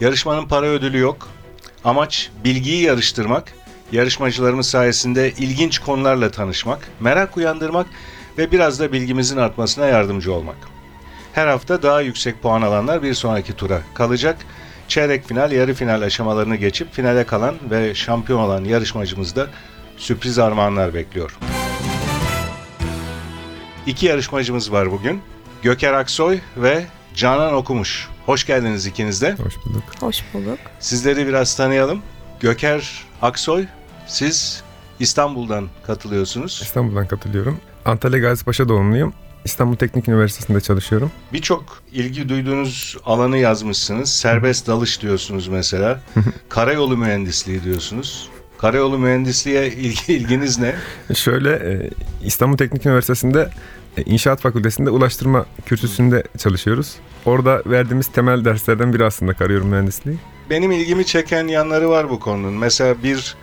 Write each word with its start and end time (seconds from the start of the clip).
Yarışmanın 0.00 0.46
para 0.46 0.66
ödülü 0.66 0.98
yok. 0.98 1.28
Amaç 1.84 2.30
bilgiyi 2.44 2.82
yarıştırmak, 2.82 3.52
yarışmacılarımız 3.92 4.66
sayesinde 4.66 5.30
ilginç 5.30 5.78
konularla 5.78 6.30
tanışmak, 6.30 6.88
merak 7.00 7.36
uyandırmak 7.36 7.86
ve 8.38 8.52
biraz 8.52 8.80
da 8.80 8.92
bilgimizin 8.92 9.36
artmasına 9.36 9.86
yardımcı 9.86 10.32
olmak. 10.32 10.56
Her 11.32 11.46
hafta 11.46 11.82
daha 11.82 12.00
yüksek 12.00 12.42
puan 12.42 12.62
alanlar 12.62 13.02
bir 13.02 13.14
sonraki 13.14 13.52
tura 13.52 13.82
kalacak. 13.94 14.38
Çeyrek 14.88 15.28
final, 15.28 15.52
yarı 15.52 15.74
final 15.74 16.02
aşamalarını 16.02 16.56
geçip 16.56 16.92
finale 16.92 17.24
kalan 17.24 17.54
ve 17.70 17.94
şampiyon 17.94 18.40
olan 18.40 18.64
yarışmacımız 18.64 19.36
da 19.36 19.46
sürpriz 19.96 20.38
armağanlar 20.38 20.94
bekliyor. 20.94 21.38
İki 23.86 24.06
yarışmacımız 24.06 24.72
var 24.72 24.90
bugün. 24.90 25.22
Göker 25.62 25.92
Aksoy 25.92 26.40
ve 26.56 26.86
Canan 27.14 27.54
Okumuş. 27.54 28.08
Hoş 28.26 28.46
geldiniz 28.46 28.86
ikiniz 28.86 29.22
de. 29.22 29.32
Hoş 29.32 29.56
bulduk. 29.66 29.82
Hoş 30.00 30.24
bulduk. 30.34 30.58
Sizleri 30.80 31.26
biraz 31.26 31.56
tanıyalım. 31.56 32.02
Göker 32.40 33.04
Aksoy, 33.22 33.66
siz 34.06 34.62
İstanbul'dan 35.00 35.68
katılıyorsunuz. 35.86 36.60
İstanbul'dan 36.62 37.06
katılıyorum. 37.08 37.60
Antalya 37.84 38.18
Gazipaşa 38.18 38.68
doğumluyum. 38.68 39.12
İstanbul 39.44 39.76
Teknik 39.76 40.08
Üniversitesi'nde 40.08 40.60
çalışıyorum. 40.60 41.12
Birçok 41.32 41.82
ilgi 41.92 42.28
duyduğunuz 42.28 42.96
alanı 43.06 43.38
yazmışsınız. 43.38 44.12
Serbest 44.12 44.66
dalış 44.66 45.02
diyorsunuz 45.02 45.48
mesela. 45.48 46.00
Karayolu 46.48 46.96
mühendisliği 46.96 47.64
diyorsunuz. 47.64 48.28
Karayolu 48.60 48.98
mühendisliğe 48.98 49.66
ilgi, 49.68 50.12
ilginiz 50.12 50.58
ne? 50.58 50.74
Şöyle 51.14 51.50
e, 51.50 51.90
İstanbul 52.24 52.56
Teknik 52.56 52.86
Üniversitesi'nde 52.86 53.50
e, 53.96 54.02
İnşaat 54.02 54.40
Fakültesi'nde 54.40 54.90
ulaştırma 54.90 55.46
kürsüsünde 55.66 56.22
çalışıyoruz. 56.38 56.96
Orada 57.24 57.62
verdiğimiz 57.66 58.06
temel 58.06 58.44
derslerden 58.44 58.92
biri 58.92 59.04
aslında 59.04 59.32
karayolu 59.32 59.64
mühendisliği. 59.64 60.16
Benim 60.50 60.72
ilgimi 60.72 61.06
çeken 61.06 61.48
yanları 61.48 61.88
var 61.90 62.10
bu 62.10 62.20
konunun. 62.20 62.52
Mesela 62.54 63.02
bir 63.02 63.36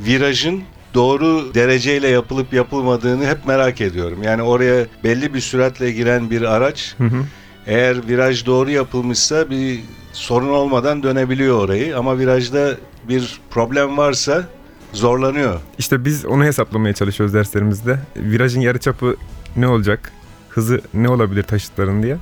virajın 0.00 0.62
doğru 0.94 1.54
dereceyle 1.54 2.08
yapılıp 2.08 2.52
yapılmadığını 2.52 3.26
hep 3.26 3.46
merak 3.46 3.80
ediyorum. 3.80 4.22
Yani 4.22 4.42
oraya 4.42 4.86
belli 5.04 5.34
bir 5.34 5.40
süratle 5.40 5.92
giren 5.92 6.30
bir 6.30 6.42
araç 6.42 6.94
Hı 6.98 7.04
hı. 7.04 7.24
eğer 7.66 8.08
viraj 8.08 8.46
doğru 8.46 8.70
yapılmışsa 8.70 9.50
bir 9.50 9.80
sorun 10.12 10.48
olmadan 10.48 11.02
dönebiliyor 11.02 11.58
orayı 11.58 11.98
ama 11.98 12.18
virajda 12.18 12.76
bir 13.08 13.40
problem 13.50 13.96
varsa 13.96 14.48
zorlanıyor. 14.92 15.60
İşte 15.78 16.04
biz 16.04 16.26
onu 16.26 16.44
hesaplamaya 16.44 16.94
çalışıyoruz 16.94 17.34
derslerimizde. 17.34 17.98
Virajın 18.16 18.60
yarıçapı 18.60 19.16
ne 19.56 19.68
olacak? 19.68 20.12
Hızı 20.50 20.80
ne 20.94 21.08
olabilir 21.08 21.42
taşıtların 21.42 22.02
diye. 22.02 22.16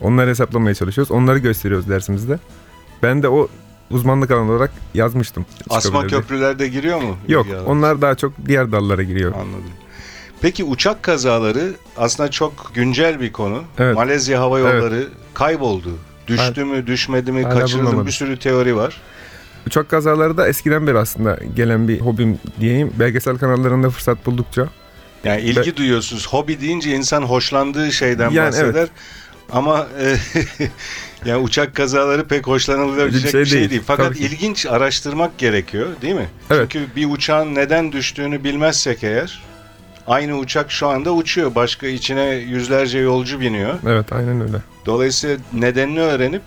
Onları 0.00 0.30
hesaplamaya 0.30 0.74
çalışıyoruz. 0.74 1.10
Onları 1.10 1.38
gösteriyoruz 1.38 1.88
dersimizde. 1.88 2.38
Ben 3.02 3.22
de 3.22 3.28
o 3.28 3.48
uzmanlık 3.90 4.30
alanı 4.30 4.50
olarak 4.52 4.70
yazmıştım. 4.94 5.46
Asma 5.70 6.08
diye. 6.08 6.20
köprülerde 6.20 6.68
giriyor 6.68 7.02
mu? 7.02 7.16
Yok 7.28 7.46
Ya, 7.46 7.64
onlar 7.64 8.00
daha 8.02 8.14
çok 8.14 8.32
diğer 8.46 8.72
dallara 8.72 9.02
giriyor. 9.02 9.32
Anladım. 9.32 9.72
Peki 10.40 10.64
uçak 10.64 11.02
kazaları 11.02 11.72
aslında 11.96 12.30
çok 12.30 12.70
güncel 12.74 13.20
bir 13.20 13.32
konu. 13.32 13.62
Evet. 13.78 13.94
Malezya 13.94 14.40
Hava 14.40 14.58
Yolları 14.58 15.08
kayboldu. 15.34 15.90
Düştü 16.26 16.64
mü, 16.64 16.86
düşmedi 16.86 17.32
mi, 17.32 17.42
Hala 17.42 17.58
kaçırıldı 17.58 17.96
mı 17.96 18.06
bir 18.06 18.12
sürü 18.12 18.38
teori 18.38 18.76
var. 18.76 19.00
Uçak 19.66 19.88
kazaları 19.88 20.36
da 20.36 20.48
eskiden 20.48 20.86
beri 20.86 20.98
aslında 20.98 21.38
gelen 21.56 21.88
bir 21.88 22.00
hobim 22.00 22.38
diyeyim. 22.60 22.92
Belgesel 22.98 23.38
kanallarında 23.38 23.90
fırsat 23.90 24.26
buldukça. 24.26 24.68
Yani 25.24 25.40
ilgi 25.40 25.76
duyuyorsunuz. 25.76 26.28
Hobi 26.28 26.60
deyince 26.60 26.90
insan 26.90 27.22
hoşlandığı 27.22 27.92
şeyden 27.92 28.30
Yani 28.30 28.48
bahseder. 28.48 28.74
evet. 28.74 28.90
Ama 29.52 29.86
e, 30.00 30.16
yani 31.24 31.42
uçak 31.42 31.74
kazaları 31.74 32.24
pek 32.28 32.46
hoşlanılabilecek 32.46 33.24
bir 33.24 33.30
şey, 33.30 33.44
şey 33.44 33.58
değil. 33.58 33.70
değil. 33.70 33.82
Fakat 33.86 34.16
ilginç 34.16 34.66
araştırmak 34.66 35.38
gerekiyor 35.38 35.88
değil 36.02 36.14
mi? 36.14 36.26
Evet. 36.50 36.66
Çünkü 36.70 36.96
bir 36.96 37.10
uçağın 37.10 37.54
neden 37.54 37.92
düştüğünü 37.92 38.44
bilmezsek 38.44 39.04
eğer 39.04 39.42
aynı 40.06 40.38
uçak 40.38 40.72
şu 40.72 40.88
anda 40.88 41.12
uçuyor. 41.12 41.54
Başka 41.54 41.86
içine 41.86 42.24
yüzlerce 42.34 42.98
yolcu 42.98 43.40
biniyor. 43.40 43.74
Evet 43.86 44.12
aynen 44.12 44.40
öyle. 44.40 44.56
Dolayısıyla 44.86 45.36
nedenini 45.52 46.00
öğrenip 46.00 46.42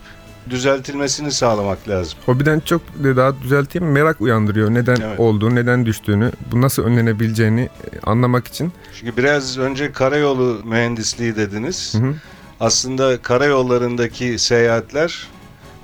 düzeltilmesini 0.49 1.31
sağlamak 1.31 1.89
lazım. 1.89 2.19
Hobiden 2.25 2.59
çok 2.59 2.81
daha 3.03 3.41
düzelteyim 3.41 3.91
merak 3.91 4.21
uyandırıyor. 4.21 4.73
Neden 4.73 4.95
Evet. 5.01 5.19
olduğunu, 5.19 5.55
neden 5.55 5.85
düştüğünü, 5.85 6.31
bu 6.51 6.61
nasıl 6.61 6.83
önlenebileceğini 6.83 7.61
e, 7.61 7.69
anlamak 8.03 8.47
için. 8.47 8.73
Çünkü 8.99 9.17
biraz 9.17 9.57
önce 9.57 9.91
karayolu 9.91 10.61
mühendisliği 10.65 11.35
dediniz. 11.35 11.93
Hı 11.93 11.97
hı. 11.97 12.13
Aslında 12.59 13.21
karayollarındaki 13.21 14.39
seyahatler 14.39 15.27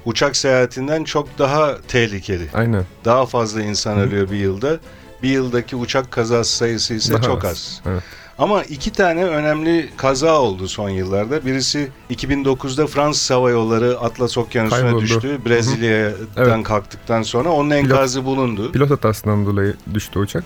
uçak 0.06 0.36
seyahatinden 0.36 1.04
çok 1.04 1.38
daha 1.38 1.78
tehlikeli. 1.88 2.50
Aynen. 2.54 2.86
Daha 3.06 3.26
fazla 3.26 3.62
insan 3.62 4.00
ölüyor 4.00 4.32
bir 4.32 4.38
yılda. 4.38 4.80
Bir 5.24 5.30
yıldaki 5.30 5.76
uçak 5.76 6.12
kazası 6.12 6.56
sayısı 6.56 6.94
ise 6.94 7.14
Daha 7.14 7.22
çok 7.22 7.46
az. 7.46 7.52
az. 7.52 7.82
Evet. 7.86 8.04
Ama 8.42 8.64
iki 8.64 8.92
tane 8.92 9.26
önemli 9.26 9.90
kaza 9.98 10.42
oldu 10.42 10.68
son 10.68 10.90
yıllarda. 10.90 11.46
Birisi 11.46 11.88
2009'da 12.10 12.88
Fransız 12.88 13.32
Hava 13.32 13.50
Yolları 13.50 14.00
Atlas 14.00 14.38
Okyanusu'na 14.38 14.80
Kayboldu. 14.82 15.02
düştü. 15.02 15.40
Brezilya'dan 15.46 16.16
Evet. 16.56 16.64
kalktıktan 16.64 17.22
sonra 17.22 17.50
onun 17.50 17.70
enkazı 17.70 18.26
bulundu. 18.26 18.72
Pilot 18.72 18.90
hatasından 18.92 19.46
dolayı 19.46 19.74
düştü 19.94 20.20
uçak. 20.20 20.44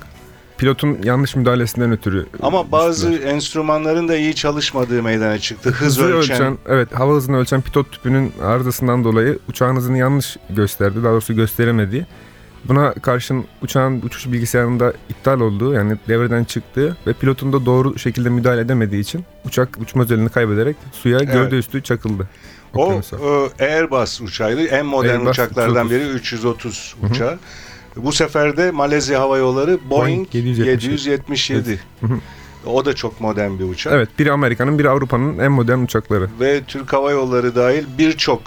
Pilotun 0.58 0.98
yanlış 1.04 1.36
müdahalesinden 1.36 1.92
ötürü 1.92 2.26
Ama 2.42 2.72
bazı 2.72 3.12
düştüler. 3.12 3.34
enstrümanların 3.34 4.08
da 4.08 4.16
iyi 4.18 4.36
çalışmadığı 4.36 5.04
meydana 5.04 5.40
çıktı. 5.40 5.70
Hız 5.70 5.86
Hızı 5.88 6.04
ölçen, 6.06 6.58
evet 6.68 6.94
hava 6.94 7.14
hızını 7.16 7.38
ölçen 7.38 7.62
pilot 7.62 7.92
tüpünün 7.92 8.32
arızasından 8.44 9.04
dolayı 9.04 9.40
uçağın 9.50 9.76
hızını 9.76 9.98
yanlış 9.98 10.38
gösterdi. 10.50 11.04
Daha 11.04 11.12
doğrusu 11.12 11.36
gösteremedi. 11.36 12.08
Buna 12.68 12.94
karşın 12.94 13.46
uçağın 13.62 14.02
uçuş 14.02 14.26
bilgisayarında 14.32 14.94
iptal 15.10 15.40
olduğu 15.40 15.74
yani 15.74 15.98
devreden 16.08 16.44
çıktığı 16.44 16.98
ve 17.08 17.14
pilotun 17.14 17.54
da 17.54 17.66
doğru 17.66 18.00
şekilde 18.00 18.30
müdahale 18.30 18.62
edemediği 18.62 19.02
için 19.02 19.26
uçak 19.46 19.78
uçma 19.82 20.04
özelliğini 20.04 20.30
kaybederek 20.30 20.76
suya 20.92 21.18
Evet. 21.18 21.34
gövde 21.34 21.56
üstü 21.58 21.84
çakıldı. 21.84 22.30
O 22.74 22.84
okyanusa. 22.86 23.18
e, 23.60 23.66
Airbus 23.66 24.22
uçağıydı. 24.22 24.64
En 24.64 24.86
modern 24.86 25.20
Airbus 25.20 25.30
uçaklardan 25.32 25.86
330. 25.88 25.92
biri 25.92 26.10
330 26.18 26.96
Hı 27.02 27.08
hı. 27.08 27.12
uçağı. 27.12 27.40
Bu 27.96 28.12
sefer 28.12 28.58
de 28.58 28.72
Malezya 28.72 29.20
Hava 29.20 29.38
Yolları 29.38 29.80
Boeing, 29.90 29.90
Boeing 29.90 30.36
777. 30.36 30.70
777. 30.70 31.80
Hı 32.02 32.08
hı. 32.08 32.20
O 32.70 32.86
da 32.86 32.94
çok 32.96 33.22
modern 33.22 33.60
bir 33.60 33.64
uçak. 33.64 33.94
Evet 33.94 34.10
biri 34.20 34.32
Amerika'nın 34.32 34.80
biri 34.80 34.90
Avrupa'nın 34.90 35.38
en 35.40 35.52
modern 35.52 35.80
uçakları. 35.80 36.30
Ve 36.40 36.62
Türk 36.68 36.94
Hava 36.94 37.12
Yolları 37.12 37.56
dahil 37.56 37.86
birçok 37.98 38.42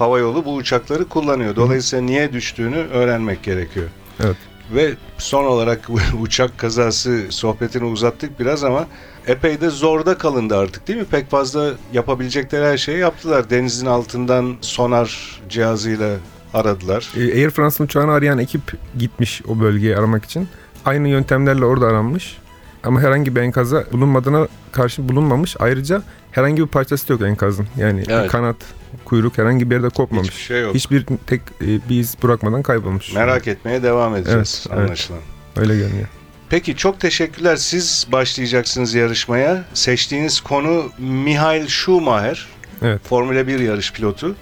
hava 0.00 0.18
yolu 0.18 0.44
bu 0.44 0.54
uçakları 0.54 1.08
kullanıyor. 1.08 1.56
Dolayısıyla 1.56 2.04
niye 2.04 2.32
düştüğünü 2.32 2.76
öğrenmek 2.76 3.42
gerekiyor. 3.42 3.86
Evet. 4.24 4.36
Ve 4.74 4.94
son 5.18 5.44
olarak 5.44 5.88
uçak 6.20 6.58
kazası 6.58 7.24
sohbetini 7.30 7.84
uzattık 7.84 8.40
biraz 8.40 8.64
ama 8.64 8.86
epey 9.26 9.60
de 9.60 9.70
zorda 9.70 10.18
kalındı 10.18 10.56
artık 10.56 10.88
değil 10.88 10.98
mi? 10.98 11.04
Pek 11.04 11.30
fazla 11.30 11.70
yapabilecekleri 11.92 12.64
her 12.64 12.78
şeyi 12.78 12.98
yaptılar. 12.98 13.50
Denizin 13.50 13.86
altından 13.86 14.56
sonar 14.60 15.40
cihazıyla 15.48 16.16
aradılar. 16.54 17.12
Ee, 17.16 17.20
Air 17.20 17.50
France'ın 17.50 17.84
uçağını 17.84 18.12
arayan 18.12 18.38
ekip 18.38 18.62
gitmiş 18.98 19.42
o 19.48 19.60
bölgeyi 19.60 19.96
aramak 19.96 20.24
için. 20.24 20.48
Aynı 20.84 21.08
yöntemlerle 21.08 21.64
orada 21.64 21.86
aranmış. 21.86 22.36
Ama 22.84 23.00
herhangi 23.00 23.36
bir 23.36 23.40
enkaza 23.40 23.84
bulunmadığına 23.92 24.48
karşı 24.72 25.08
bulunmamış. 25.08 25.56
Ayrıca 25.60 26.02
herhangi 26.32 26.62
bir 26.62 26.68
parçası 26.68 27.12
yok 27.12 27.22
enkazın. 27.22 27.66
Yani 27.78 28.04
Evet. 28.08 28.30
kanat, 28.30 28.56
kuyruk 29.04 29.38
herhangi 29.38 29.70
bir 29.70 29.74
yerde 29.74 29.88
kopmamış. 29.88 30.28
Hiçbir 30.30 30.42
şey 30.42 30.62
yok. 30.62 30.74
Hiçbir 30.74 31.04
tek 31.26 31.40
e, 31.62 31.66
bir 31.66 32.00
iz 32.00 32.16
bırakmadan 32.22 32.62
kaybolmuş. 32.62 33.14
Merak 33.14 33.48
etmeye 33.48 33.82
devam 33.82 34.16
edeceğiz 34.16 34.64
Evet, 34.66 34.78
evet. 34.78 34.88
anlaşılan. 34.88 35.20
Öyle 35.56 35.76
görünüyor. 35.76 36.08
Peki 36.48 36.76
çok 36.76 37.00
teşekkürler. 37.00 37.56
Siz 37.56 38.06
başlayacaksınız 38.12 38.94
yarışmaya. 38.94 39.64
Seçtiğiniz 39.74 40.40
konu 40.40 40.92
Mihail 40.98 41.66
Schumacher. 41.66 42.46
Evet. 42.82 43.00
Formula 43.08 43.46
1 43.46 43.60
yarış 43.60 43.92
pilotu. 43.92 44.36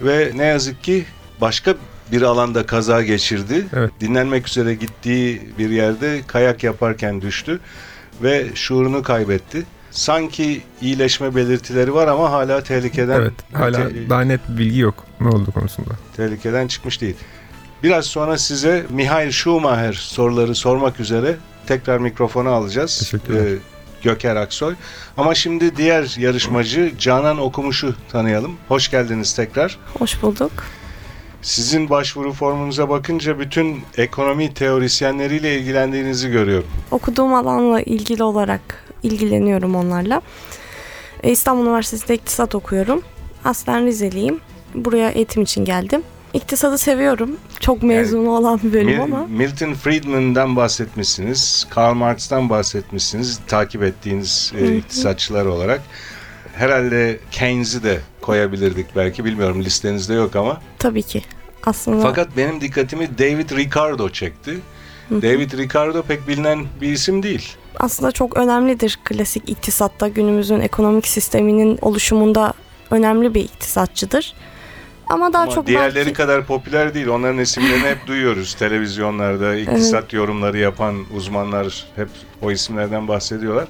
Ve 0.00 0.32
ne 0.34 0.44
yazık 0.44 0.82
ki 0.84 1.04
başka 1.40 1.74
bir 2.14 2.22
alanda 2.22 2.66
kaza 2.66 3.02
geçirdi. 3.02 3.66
Evet. 3.76 3.90
Dinlenmek 4.00 4.48
üzere 4.48 4.74
gittiği 4.74 5.42
bir 5.58 5.70
yerde 5.70 6.20
kayak 6.26 6.64
yaparken 6.64 7.20
düştü 7.20 7.60
ve 8.22 8.46
şuurunu 8.54 9.02
kaybetti. 9.02 9.62
Sanki 9.90 10.62
iyileşme 10.80 11.34
belirtileri 11.34 11.94
var 11.94 12.08
ama 12.08 12.30
hala 12.32 12.62
tehlikeden 12.62 13.20
Evet. 13.20 13.32
Hala 13.52 13.88
te- 13.88 14.10
daha 14.10 14.20
net 14.20 14.40
bir 14.48 14.58
bilgi 14.58 14.78
yok 14.80 14.94
ne 15.20 15.28
oldu 15.28 15.52
konusunda. 15.52 15.90
tehlikeden 16.16 16.66
çıkmış 16.68 17.00
değil. 17.00 17.16
Biraz 17.82 18.04
sonra 18.06 18.38
size 18.38 18.86
Mihail 18.90 19.30
Schumacher 19.30 19.92
soruları 19.92 20.54
sormak 20.54 21.00
üzere 21.00 21.36
tekrar 21.66 21.98
mikrofonu 21.98 22.48
alacağız. 22.48 22.98
Teşekkürler. 22.98 23.40
Ee, 23.46 23.58
Göker 24.02 24.36
Aksoy. 24.36 24.74
Ama 25.16 25.34
şimdi 25.34 25.76
diğer 25.76 26.14
yarışmacı 26.18 26.92
Canan 26.98 27.38
Okumuş'u 27.38 27.94
tanıyalım. 28.12 28.52
Hoş 28.68 28.90
geldiniz 28.90 29.34
tekrar. 29.34 29.78
Hoş 29.98 30.22
bulduk. 30.22 30.52
Sizin 31.44 31.90
başvuru 31.90 32.32
formunuza 32.32 32.88
bakınca 32.88 33.38
bütün 33.38 33.82
ekonomi 33.96 34.54
teorisyenleriyle 34.54 35.58
ilgilendiğinizi 35.58 36.30
görüyorum. 36.30 36.68
Okuduğum 36.90 37.34
alanla 37.34 37.80
ilgili 37.80 38.22
olarak 38.22 38.84
ilgileniyorum 39.02 39.74
onlarla. 39.76 40.22
E, 41.22 41.30
İstanbul 41.30 41.62
Üniversitesi'nde 41.66 42.14
iktisat 42.14 42.54
okuyorum. 42.54 43.02
Aslen 43.44 43.86
Rizeliyim. 43.86 44.40
Buraya 44.74 45.10
eğitim 45.10 45.42
için 45.42 45.64
geldim. 45.64 46.02
İktisadı 46.34 46.78
seviyorum. 46.78 47.36
Çok 47.60 47.82
mezunu 47.82 48.30
olan 48.30 48.60
bir 48.62 48.72
bölüm 48.72 48.88
Mil- 48.88 49.02
ama 49.02 49.26
Milton 49.26 49.74
Friedman'dan 49.74 50.56
bahsetmişsiniz, 50.56 51.66
Karl 51.70 51.94
Marx'tan 51.94 52.50
bahsetmişsiniz, 52.50 53.40
takip 53.46 53.82
ettiğiniz 53.82 54.52
e, 54.58 54.76
iktisatçılar 54.76 55.46
olarak. 55.46 55.80
Herhalde 56.54 57.18
Keynes'i 57.30 57.82
de 57.82 58.00
koyabilirdik 58.20 58.86
belki, 58.96 59.24
bilmiyorum 59.24 59.62
listenizde 59.64 60.14
yok 60.14 60.36
ama. 60.36 60.60
tabii 60.78 61.02
ki 61.02 61.22
aslında 61.66 62.02
Fakat 62.02 62.28
benim 62.36 62.60
dikkatimi 62.60 63.18
David 63.18 63.50
Ricardo 63.50 64.08
çekti. 64.10 64.58
David 65.10 65.52
Ricardo 65.52 66.02
pek 66.02 66.28
bilinen 66.28 66.66
bir 66.80 66.88
isim 66.92 67.22
değil. 67.22 67.52
aslında 67.78 68.12
çok 68.12 68.36
önemlidir 68.36 68.98
klasik 69.04 69.48
iktisatta 69.48 70.08
günümüzün 70.08 70.60
ekonomik 70.60 71.06
sisteminin 71.06 71.78
oluşumunda 71.82 72.52
önemli 72.90 73.34
bir 73.34 73.40
iktisatçıdır. 73.44 74.34
Ama 75.06 75.32
daha 75.32 75.42
Ama 75.42 75.52
çok 75.52 75.66
diğerleri 75.66 75.94
belki 75.94 76.12
kadar 76.12 76.46
popüler 76.46 76.94
değil. 76.94 77.06
Onların 77.06 77.38
isimlerini 77.38 77.86
hep 77.86 78.06
duyuyoruz 78.06 78.54
televizyonlarda. 78.58 79.56
iktisat 79.56 80.12
yorumları 80.12 80.58
yapan 80.58 81.04
uzmanlar 81.16 81.86
hep 81.96 82.08
o 82.42 82.50
isimlerden 82.50 83.08
bahsediyorlar. 83.08 83.68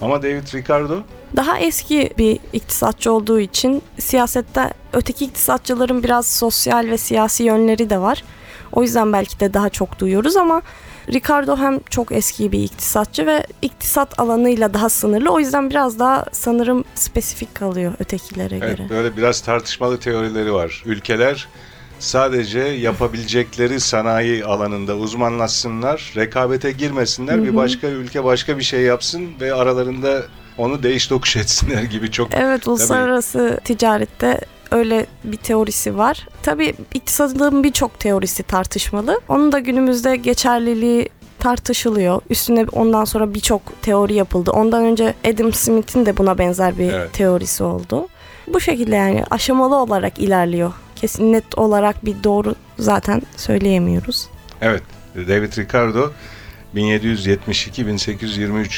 Ama 0.00 0.22
David 0.22 0.54
Ricardo 0.54 1.02
daha 1.36 1.58
eski 1.58 2.10
bir 2.18 2.38
iktisatçı 2.52 3.12
olduğu 3.12 3.40
için 3.40 3.82
siyasette 3.98 4.70
öteki 4.92 5.24
iktisatçıların 5.24 6.02
biraz 6.02 6.26
sosyal 6.26 6.86
ve 6.90 6.98
siyasi 6.98 7.42
yönleri 7.44 7.90
de 7.90 7.98
var. 7.98 8.24
O 8.72 8.82
yüzden 8.82 9.12
belki 9.12 9.40
de 9.40 9.54
daha 9.54 9.68
çok 9.68 9.98
duyuyoruz 9.98 10.36
ama 10.36 10.62
Ricardo 11.12 11.56
hem 11.56 11.80
çok 11.90 12.12
eski 12.12 12.52
bir 12.52 12.62
iktisatçı 12.62 13.26
ve 13.26 13.46
iktisat 13.62 14.20
alanıyla 14.20 14.74
daha 14.74 14.88
sınırlı. 14.88 15.30
O 15.30 15.40
yüzden 15.40 15.70
biraz 15.70 15.98
daha 15.98 16.24
sanırım 16.32 16.84
spesifik 16.94 17.54
kalıyor 17.54 17.92
ötekilere 17.98 18.56
Evet, 18.62 18.76
göre. 18.78 18.88
böyle 18.90 19.16
biraz 19.16 19.40
tartışmalı 19.40 20.00
teorileri 20.00 20.52
var. 20.52 20.82
Ülkeler 20.86 21.48
sadece 22.00 22.58
yapabilecekleri 22.60 23.80
sanayi 23.80 24.44
alanında 24.44 24.96
uzmanlaşsınlar, 24.96 26.12
rekabete 26.16 26.70
girmesinler. 26.72 27.38
Hı 27.38 27.44
Bir 27.44 27.48
hı. 27.50 27.56
başka 27.56 27.86
ülke 27.86 28.24
başka 28.24 28.58
bir 28.58 28.62
şey 28.62 28.80
yapsın 28.80 29.26
ve 29.40 29.54
aralarında 29.54 30.22
onu 30.58 30.82
değiş 30.82 31.06
tokuş 31.06 31.36
etsinler 31.42 31.82
gibi 31.82 32.10
çok 32.10 32.34
Evet 32.34 32.68
uluslararası 32.68 33.60
ticarette 33.64 34.40
öyle 34.70 35.06
bir 35.24 35.36
teorisi 35.36 35.98
var. 35.98 36.28
Tabii 36.42 36.74
iktisadın 36.94 37.64
birçok 37.64 38.00
teorisi 38.00 38.42
tartışmalı. 38.42 39.20
Onun 39.28 39.52
da 39.52 39.58
günümüzde 39.58 40.16
geçerliliği 40.16 41.08
tartışılıyor. 41.38 42.20
Üstüne 42.30 42.66
ondan 42.72 43.04
sonra 43.04 43.34
birçok 43.34 43.82
teori 43.82 44.14
yapıldı. 44.14 44.50
Ondan 44.50 44.84
önce 44.84 45.14
Adam 45.34 45.52
Smith'in 45.52 46.06
de 46.06 46.16
buna 46.16 46.38
benzer 46.38 46.78
bir 46.78 46.92
Evet. 46.92 47.12
teorisi 47.12 47.64
oldu. 47.64 48.08
Bu 48.46 48.60
şekilde 48.60 48.96
yani 48.96 49.24
aşamalı 49.30 49.76
olarak 49.76 50.18
ilerliyor. 50.18 50.72
Kesin 51.00 51.32
net 51.32 51.58
olarak 51.58 52.04
bir 52.04 52.24
doğru 52.24 52.54
zaten 52.78 53.22
söyleyemiyoruz. 53.36 54.28
Evet, 54.60 54.82
David 55.16 55.56
Ricardo 55.58 56.10
1772-1823 56.74 58.68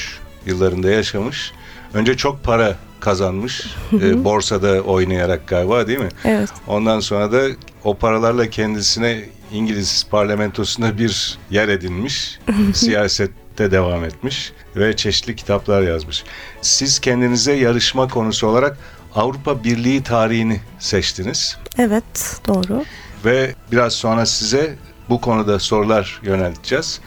yıllarında 0.46 0.90
yaşamış. 0.90 1.52
Önce 1.94 2.16
çok 2.16 2.44
para 2.44 2.76
kazanmış, 3.00 3.66
e, 3.92 4.24
borsada 4.24 4.80
oynayarak 4.80 5.46
galiba 5.46 5.86
değil 5.86 5.98
mi? 5.98 6.08
Evet. 6.24 6.48
Ondan 6.66 7.00
sonra 7.00 7.32
da 7.32 7.42
o 7.84 7.94
paralarla 7.94 8.50
kendisine 8.50 9.24
İngiliz 9.52 10.06
parlamentosunda 10.10 10.98
bir 10.98 11.38
yer 11.50 11.68
edinmiş, 11.68 12.38
siyasette 12.74 13.70
devam 13.70 14.04
etmiş 14.04 14.52
ve 14.76 14.96
çeşitli 14.96 15.36
kitaplar 15.36 15.82
yazmış. 15.82 16.24
Siz 16.60 16.98
kendinize 16.98 17.52
yarışma 17.52 18.08
konusu 18.08 18.46
olarak 18.46 18.78
Avrupa 19.14 19.64
Birliği 19.64 20.02
tarihini 20.02 20.60
seçtiniz 20.78 21.56
Evet 21.78 22.40
doğru. 22.48 22.84
ve 23.24 23.54
biraz 23.72 23.92
sonra 23.92 24.26
size 24.26 24.76
bu 25.08 25.20
konuda 25.20 25.58
sorular 25.58 26.20
yönelteceğiz. 26.22 27.00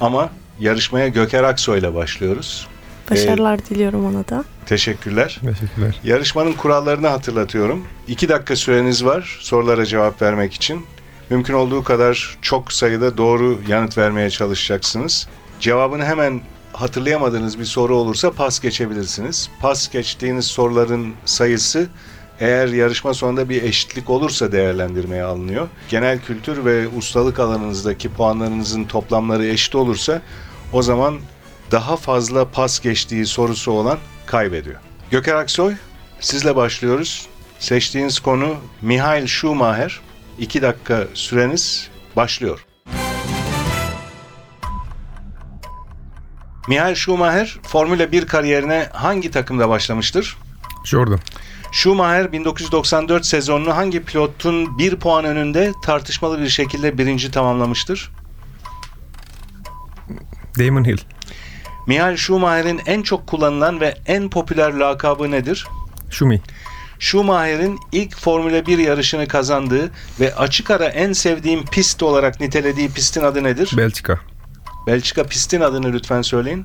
Ama 0.00 0.30
yarışmaya 0.60 1.08
Göker 1.08 1.44
Aksoy 1.44 1.78
ile 1.78 1.94
başlıyoruz. 1.94 2.68
Başarılar 3.10 3.66
diliyorum 3.66 4.06
ona 4.06 4.28
da. 4.28 4.44
Teşekkürler. 4.66 5.40
Teşekkürler. 5.44 6.00
Yarışmanın 6.04 6.52
kurallarını 6.52 7.08
hatırlatıyorum. 7.08 7.84
İki 8.08 8.28
dakika 8.28 8.56
süreniz 8.56 9.04
var 9.04 9.38
sorulara 9.40 9.86
cevap 9.86 10.22
vermek 10.22 10.54
için. 10.54 10.86
Mümkün 11.30 11.54
olduğu 11.54 11.84
kadar 11.84 12.38
çok 12.42 12.72
sayıda 12.72 13.16
doğru 13.16 13.60
yanıt 13.68 13.98
vermeye 13.98 14.30
çalışacaksınız. 14.30 15.28
Cevabını 15.60 16.04
hemen 16.04 16.40
hatırlayamadığınız 16.72 17.58
bir 17.58 17.64
soru 17.64 17.96
olursa 17.96 18.30
pas 18.30 18.60
geçebilirsiniz. 18.60 19.50
Pas 19.60 19.90
geçtiğiniz 19.90 20.44
soruların 20.44 21.14
sayısı 21.24 21.88
eğer 22.40 22.68
yarışma 22.68 23.14
sonunda 23.14 23.48
bir 23.48 23.62
eşitlik 23.62 24.10
olursa 24.10 24.52
değerlendirmeye 24.52 25.22
alınıyor. 25.22 25.68
Genel 25.88 26.20
kültür 26.20 26.64
ve 26.64 26.88
ustalık 26.88 27.38
alanınızdaki 27.38 28.12
puanlarınızın 28.12 28.84
toplamları 28.84 29.46
eşit 29.46 29.74
olursa 29.74 30.22
o 30.72 30.82
zaman 30.82 31.18
daha 31.70 31.96
fazla 31.96 32.50
pas 32.50 32.80
geçtiği 32.80 33.26
sorusu 33.26 33.72
olan 33.72 33.98
kaybediyor. 34.26 34.80
Göker 35.10 35.34
Aksoy, 35.34 35.74
sizle 36.20 36.56
başlıyoruz. 36.56 37.26
Seçtiğiniz 37.58 38.20
konu 38.20 38.56
Mihail 38.82 39.26
Schumacher. 39.26 40.00
2 40.38 40.62
dakika 40.62 41.06
süreniz 41.14 41.88
başlıyor. 42.16 42.66
Mihail 46.68 46.94
Schumacher 46.94 47.58
Formula 47.62 48.12
1 48.12 48.26
kariyerine 48.26 48.88
hangi 48.92 49.30
takımda 49.30 49.68
başlamıştır? 49.68 50.36
Jordan. 50.84 51.20
Schumacher 51.72 52.32
1994 52.32 53.26
sezonunu 53.26 53.76
hangi 53.76 54.04
pilotun 54.04 54.78
bir 54.78 54.96
puan 54.96 55.24
önünde 55.24 55.72
tartışmalı 55.82 56.40
bir 56.40 56.48
şekilde 56.48 56.98
birinci 56.98 57.30
tamamlamıştır? 57.30 58.12
Damon 60.58 60.84
Hill. 60.84 60.98
Mihail 61.86 62.16
Schumacher'in 62.16 62.80
en 62.86 63.02
çok 63.02 63.26
kullanılan 63.26 63.80
ve 63.80 63.94
en 64.06 64.30
popüler 64.30 64.72
lakabı 64.72 65.30
nedir? 65.30 65.66
Şumi. 66.10 66.40
Schumacher'in 66.98 67.78
ilk 67.92 68.16
Formula 68.16 68.66
1 68.66 68.78
yarışını 68.78 69.28
kazandığı 69.28 69.90
ve 70.20 70.34
açık 70.34 70.70
ara 70.70 70.84
en 70.84 71.12
sevdiğim 71.12 71.64
pist 71.64 72.02
olarak 72.02 72.40
nitelediği 72.40 72.90
pistin 72.90 73.22
adı 73.22 73.44
nedir? 73.44 73.70
Belçika. 73.76 74.20
Belçika 74.86 75.24
pistin 75.24 75.60
adını 75.60 75.92
lütfen 75.92 76.22
söyleyin. 76.22 76.64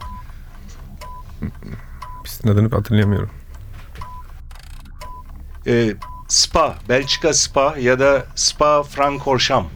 Pistin 2.23 2.49
adını 2.49 2.69
hatırlayamıyorum. 2.69 3.29
Ee, 5.67 5.93
Spa, 6.27 6.75
Belçika 6.89 7.33
Spa 7.33 7.75
ya 7.79 7.99
da 7.99 8.25
Spa 8.35 8.83
Francorchamps. 8.83 9.69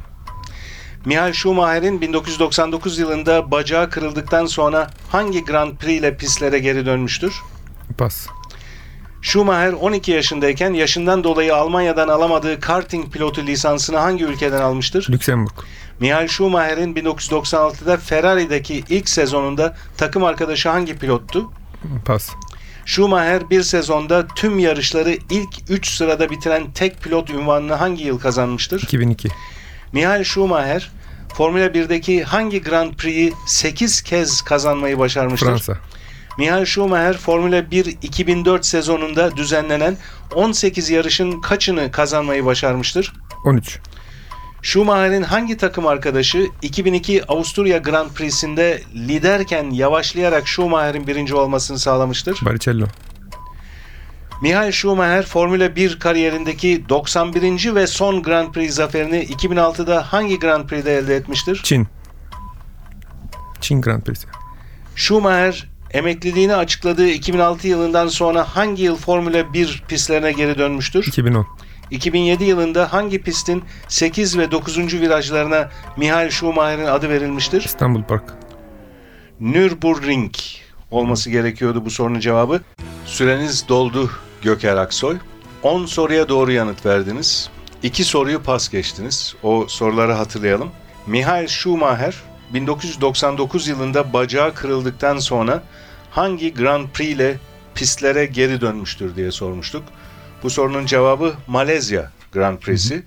Michael 1.06 1.34
Schumacher'in 1.34 2.02
1999 2.02 3.00
yılında 3.00 3.52
bacağı 3.52 3.90
kırıldıktan 3.90 4.46
sonra 4.46 4.90
hangi 5.10 5.46
Grand 5.46 5.78
Prix 5.78 6.00
ile 6.00 6.18
pistlere 6.18 6.60
geri 6.60 6.86
dönmüştür? 6.86 7.34
Pas. 7.98 8.28
Schumacher 9.22 9.74
12 9.74 10.12
yaşındayken 10.12 10.74
yaşından 10.74 11.24
dolayı 11.24 11.56
Almanya'dan 11.56 12.08
alamadığı 12.08 12.60
karting 12.60 13.14
pilotu 13.14 13.42
lisansını 13.42 13.98
hangi 13.98 14.24
ülkeden 14.24 14.62
almıştır? 14.62 15.08
Lüksemburg. 15.10 15.54
Michael 16.00 16.28
Schumacher'in 16.28 16.96
1996'da 16.96 17.98
Ferrari'deki 17.98 18.84
ilk 18.90 19.10
sezonunda 19.10 19.76
takım 19.98 20.24
arkadaşı 20.24 20.70
hangi 20.70 20.98
pilottu? 20.98 21.52
Pas. 22.06 22.30
Schumacher 22.90 23.50
bir 23.50 23.64
sezonda 23.64 24.28
tüm 24.28 24.60
yarışları 24.60 25.18
ilk 25.30 25.50
3 25.70 25.90
sırada 25.90 26.30
bitiren 26.30 26.72
tek 26.72 27.02
pilot 27.02 27.30
unvanını 27.30 27.74
hangi 27.74 28.04
yıl 28.04 28.20
kazanmıştır? 28.20 28.84
2002. 28.84 29.30
Michael 29.94 30.24
Schumacher 30.24 30.92
Formula 31.34 31.66
1'deki 31.66 32.24
hangi 32.24 32.64
Grand 32.64 32.94
Prix'yi 32.94 33.34
8 33.48 34.02
kez 34.02 34.42
kazanmayı 34.42 35.00
başarmıştır? 35.00 35.48
Fransa. 35.48 35.78
Michael 36.38 36.66
Schumacher 36.66 37.18
Formula 37.18 37.72
1 37.72 37.86
2004 37.86 38.66
sezonunda 38.66 39.38
düzenlenen 39.38 39.98
18 40.36 40.90
yarışın 40.90 41.42
kaçını 41.42 41.92
kazanmayı 41.92 42.46
başarmıştır? 42.46 43.14
13. 43.46 43.80
Schumacher'in 44.62 45.24
hangi 45.24 45.58
takım 45.58 45.88
arkadaşı 45.88 46.48
2002 46.62 47.26
Avusturya 47.26 47.78
Grand 47.78 48.10
Prix'sinde 48.10 48.82
liderken 48.96 49.70
yavaşlayarak 49.70 50.48
Schumacher'in 50.48 51.08
birinci 51.08 51.36
olmasını 51.36 51.80
sağlamıştır? 51.80 52.40
Baricello. 52.42 52.86
Michael 54.42 54.72
Schumacher 54.72 55.26
Formula 55.26 55.76
1 55.76 56.00
kariyerindeki 56.00 56.90
91. 56.90 57.76
ve 57.76 57.88
son 57.88 58.24
Grand 58.24 58.54
Prix 58.54 58.74
zaferini 58.74 59.24
2006'da 59.24 60.14
hangi 60.14 60.40
Grand 60.40 60.68
Prix'de 60.68 60.98
elde 60.98 61.16
etmiştir? 61.16 61.62
Çin. 61.64 61.88
Çin 63.62 63.82
Grand 63.82 64.02
Prix'si. 64.02 64.28
Schumacher 64.96 65.68
emekliliğini 65.92 66.56
açıkladığı 66.56 67.10
2006 67.10 67.68
yılından 67.68 68.08
sonra 68.08 68.44
hangi 68.56 68.84
yıl 68.84 68.96
Formula 68.96 69.54
1 69.54 69.84
pistlerine 69.88 70.32
geri 70.32 70.58
dönmüştür? 70.58 71.08
2010. 71.08 71.48
2007 71.92 72.44
yılında 72.44 72.94
hangi 72.94 73.22
pistin 73.22 73.64
8 73.88 74.38
ve 74.38 74.52
9. 74.52 75.02
virajlarına 75.02 75.70
Michael 75.98 76.30
Schumacher'in 76.30 76.86
adı 76.86 77.10
verilmiştir? 77.10 77.62
İstanbul 77.66 78.04
Park. 78.04 78.24
Nürburgring 79.40 80.34
olması 80.92 81.30
gerekiyordu 81.30 81.86
bu 81.86 81.90
sorunun 81.90 82.20
cevabı. 82.20 82.62
Süreniz 83.06 83.68
doldu 83.68 84.12
Göker 84.42 84.78
Aksoy. 84.78 85.18
10 85.64 85.86
soruya 85.86 86.30
doğru 86.30 86.52
yanıt 86.52 86.86
verdiniz. 86.86 87.50
2 87.84 88.04
soruyu 88.04 88.44
pas 88.44 88.70
geçtiniz. 88.70 89.36
O 89.44 89.66
soruları 89.68 90.14
hatırlayalım. 90.14 90.70
Michael 91.08 91.48
Schumacher 91.48 92.16
1999 92.54 93.68
yılında 93.68 94.14
bacağı 94.14 94.54
kırıldıktan 94.54 95.18
sonra 95.18 95.64
hangi 96.12 96.54
Grand 96.54 96.88
Prix 96.94 97.16
ile 97.16 97.38
pistlere 97.76 98.26
geri 98.26 98.62
dönmüştür 98.62 99.16
diye 99.16 99.32
sormuştuk. 99.32 99.84
Bu 100.44 100.50
sorunun 100.50 100.86
cevabı 100.86 101.34
Malezya 101.48 102.12
Grand 102.32 102.58
Prix'si. 102.58 103.04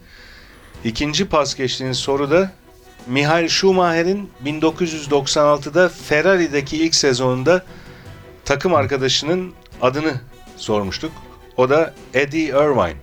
İkinci 0.85 1.29
pas 1.29 1.55
geçtiğiniz 1.55 1.97
soruda 1.97 2.53
Michael 3.07 3.49
Schumacher'in 3.49 4.31
1996'da 4.45 5.89
Ferrari'deki 5.89 6.77
ilk 6.77 6.95
sezonunda 6.95 7.65
takım 8.45 8.75
arkadaşının 8.75 9.53
adını 9.83 10.15
sormuştuk. 10.57 11.13
O 11.57 11.71
da 11.71 11.95
Eddie 12.15 12.49
Irvine. 12.49 12.97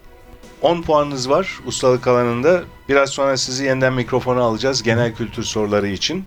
10 0.62 0.81
puanınız 0.81 1.29
var 1.29 1.59
ustalık 1.65 2.07
alanında. 2.07 2.62
Biraz 2.89 3.09
sonra 3.09 3.38
sizi 3.38 3.65
yeniden 3.65 3.93
mikrofona 3.93 4.41
alacağız 4.41 4.83
genel 4.83 5.15
kültür 5.15 5.43
soruları 5.43 5.88
için. 5.88 6.25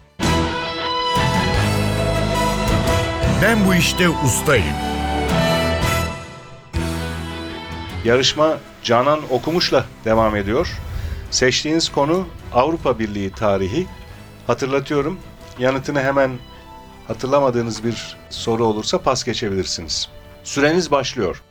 Ben 3.42 3.66
bu 3.66 3.74
işte 3.74 4.08
ustayım. 4.08 4.91
Yarışma 8.04 8.58
Canan 8.82 9.20
Okumuş'la 9.30 9.84
devam 10.04 10.36
ediyor. 10.36 10.68
Seçtiğiniz 11.30 11.88
konu 11.88 12.26
Avrupa 12.54 12.98
Birliği 12.98 13.32
tarihi. 13.32 13.86
Hatırlatıyorum. 14.46 15.18
Yanıtını 15.58 16.00
hemen 16.02 16.30
hatırlamadığınız 17.08 17.84
bir 17.84 18.16
soru 18.30 18.64
olursa 18.64 18.98
pas 18.98 19.24
geçebilirsiniz. 19.24 20.08
Süreniz 20.44 20.90
başlıyor. 20.90 21.42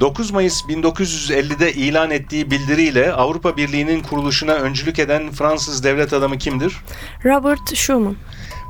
9 0.00 0.30
Mayıs 0.30 0.62
1950'de 0.62 1.72
ilan 1.72 2.10
ettiği 2.10 2.50
bildiriyle 2.50 3.12
Avrupa 3.12 3.56
Birliği'nin 3.56 4.02
kuruluşuna 4.02 4.52
öncülük 4.52 4.98
eden 4.98 5.30
Fransız 5.30 5.84
devlet 5.84 6.12
adamı 6.12 6.38
kimdir? 6.38 6.76
Robert 7.24 7.74
Schuman. 7.74 8.16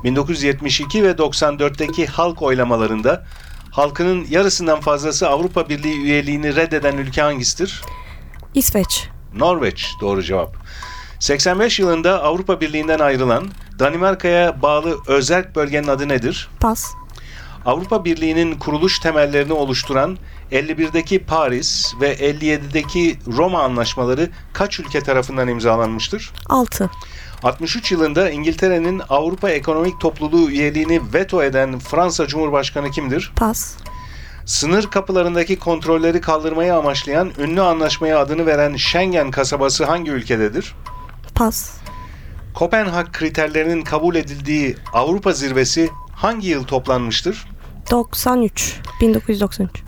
1972 0.03 1.03
ve 1.03 1.11
94'teki 1.11 2.07
halk 2.07 2.41
oylamalarında 2.41 3.25
halkının 3.79 4.27
yarısından 4.29 4.79
fazlası 4.79 5.29
Avrupa 5.29 5.69
Birliği 5.69 6.01
üyeliğini 6.01 6.55
reddeden 6.55 6.97
ülke 6.97 7.21
hangisidir? 7.21 7.81
İsveç. 8.53 9.07
Norveç 9.33 9.87
doğru 10.01 10.23
cevap. 10.23 10.55
85 11.19 11.79
yılında 11.79 12.23
Avrupa 12.23 12.61
Birliği'nden 12.61 12.99
ayrılan 12.99 13.47
Danimarka'ya 13.79 14.61
bağlı 14.61 14.97
özerk 15.07 15.55
bölgenin 15.55 15.87
adı 15.87 16.07
nedir? 16.09 16.49
Pas. 16.59 16.85
Avrupa 17.65 18.05
Birliği'nin 18.05 18.59
kuruluş 18.59 18.99
temellerini 18.99 19.53
oluşturan 19.53 20.17
51'deki 20.51 21.23
Paris 21.23 21.93
ve 22.01 22.13
57'deki 22.15 23.19
Roma 23.37 23.63
anlaşmaları 23.63 24.29
kaç 24.53 24.79
ülke 24.79 25.01
tarafından 25.01 25.47
imzalanmıştır? 25.47 26.31
6. 26.49 26.89
63 27.43 27.91
yılında 27.91 28.29
İngiltere'nin 28.29 29.01
Avrupa 29.09 29.49
Ekonomik 29.49 29.99
Topluluğu 29.99 30.49
üyeliğini 30.49 31.01
veto 31.13 31.43
eden 31.43 31.79
Fransa 31.79 32.27
Cumhurbaşkanı 32.27 32.91
kimdir? 32.91 33.31
Pas. 33.35 33.75
Sınır 34.45 34.89
kapılarındaki 34.89 35.59
kontrolleri 35.59 36.21
kaldırmayı 36.21 36.75
amaçlayan 36.75 37.31
ünlü 37.37 37.61
anlaşmaya 37.61 38.19
adını 38.19 38.45
veren 38.45 38.75
Schengen 38.75 39.31
kasabası 39.31 39.85
hangi 39.85 40.11
ülkededir? 40.11 40.75
Pas. 41.35 41.71
Kopenhag 42.53 43.11
kriterlerinin 43.11 43.81
kabul 43.81 44.15
edildiği 44.15 44.75
Avrupa 44.93 45.31
zirvesi 45.31 45.89
hangi 46.19 46.47
yıl 46.47 46.63
toplanmıştır? 46.63 47.47
93. 47.91 48.79
1993. 49.01 49.83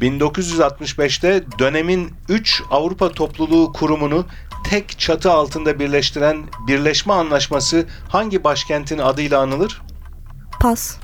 1965'te 0.00 1.44
dönemin 1.58 2.12
3 2.28 2.62
Avrupa 2.70 3.12
Topluluğu 3.12 3.72
kurumunu 3.72 4.26
tek 4.64 4.98
çatı 4.98 5.32
altında 5.32 5.78
birleştiren 5.78 6.42
Birleşme 6.66 7.12
Anlaşması 7.12 7.86
hangi 8.08 8.44
başkentin 8.44 8.98
adıyla 8.98 9.40
anılır? 9.40 9.82
Pas. 10.60 10.96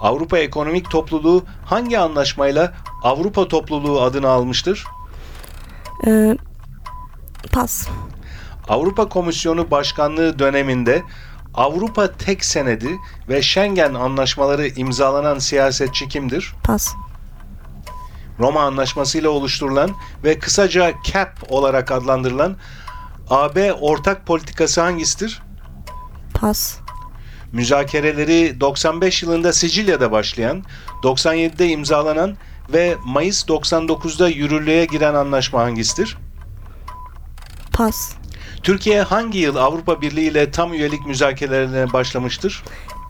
Avrupa 0.00 0.38
Ekonomik 0.38 0.90
Topluluğu 0.90 1.44
hangi 1.64 1.98
anlaşmayla 1.98 2.74
Avrupa 3.02 3.48
Topluluğu 3.48 4.00
adını 4.00 4.28
almıştır? 4.28 4.84
Ee, 6.06 6.36
pas. 7.52 7.88
Avrupa 8.68 9.08
Komisyonu 9.08 9.70
Başkanlığı 9.70 10.38
döneminde 10.38 11.02
Avrupa 11.56 12.12
Tek 12.12 12.44
Senedi 12.44 12.98
ve 13.28 13.42
Schengen 13.42 13.94
anlaşmaları 13.94 14.68
imzalanan 14.68 15.38
siyasetçi 15.38 16.08
kimdir? 16.08 16.54
Pas. 16.64 16.94
Roma 18.38 18.62
Anlaşması 18.62 19.18
ile 19.18 19.28
oluşturulan 19.28 19.90
ve 20.24 20.38
kısaca 20.38 20.92
CAP 21.12 21.52
olarak 21.52 21.90
adlandırılan 21.90 22.56
AB 23.30 23.72
ortak 23.72 24.26
politikası 24.26 24.80
hangisidir? 24.80 25.42
Pas. 26.34 26.78
Müzakereleri 27.52 28.60
95 28.60 29.22
yılında 29.22 29.52
Sicilya'da 29.52 30.12
başlayan, 30.12 30.64
97'de 31.02 31.68
imzalanan 31.68 32.36
ve 32.72 32.96
Mayıs 33.04 33.44
99'da 33.44 34.28
yürürlüğe 34.28 34.84
giren 34.84 35.14
anlaşma 35.14 35.60
hangisidir? 35.60 36.18
Pas. 37.72 38.14
Türkiye 38.62 39.02
hangi 39.02 39.38
yıl 39.38 39.56
Avrupa 39.56 40.00
Birliği 40.00 40.30
ile 40.30 40.50
tam 40.50 40.74
üyelik 40.74 41.06
müzakerelerine 41.06 41.92
başlamıştır? 41.92 42.64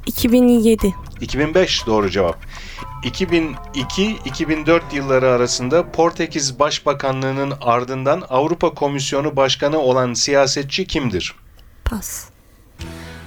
2007. 0.07 0.95
2005 1.21 1.87
doğru 1.87 2.11
cevap. 2.11 2.39
2002-2004 3.03 4.81
yılları 4.93 5.29
arasında 5.31 5.93
Portekiz 5.93 6.59
Başbakanlığı'nın 6.59 7.55
ardından 7.61 8.23
Avrupa 8.31 8.75
Komisyonu 8.75 9.37
Başkanı 9.37 9.79
olan 9.79 10.15
siyasetçi 10.15 10.87
kimdir? 10.87 11.35
Pas. 11.85 12.29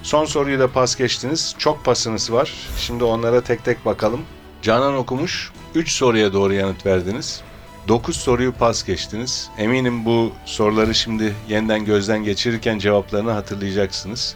Son 0.03 0.25
soruyu 0.25 0.59
da 0.59 0.67
pas 0.71 0.95
geçtiniz. 0.95 1.55
Çok 1.57 1.85
pasınız 1.85 2.31
var. 2.31 2.53
Şimdi 2.77 3.03
onlara 3.03 3.41
tek 3.41 3.65
tek 3.65 3.85
bakalım. 3.85 4.21
Canan 4.61 4.95
okumuş. 4.95 5.51
3 5.75 5.91
soruya 5.91 6.33
doğru 6.33 6.53
yanıt 6.53 6.85
verdiniz. 6.85 7.41
9 7.87 8.15
soruyu 8.15 8.51
pas 8.51 8.85
geçtiniz. 8.85 9.49
Eminim 9.57 10.05
bu 10.05 10.33
soruları 10.45 10.95
şimdi 10.95 11.35
yeniden 11.49 11.85
gözden 11.85 12.23
geçirirken 12.23 12.79
cevaplarını 12.79 13.31
hatırlayacaksınız. 13.31 14.35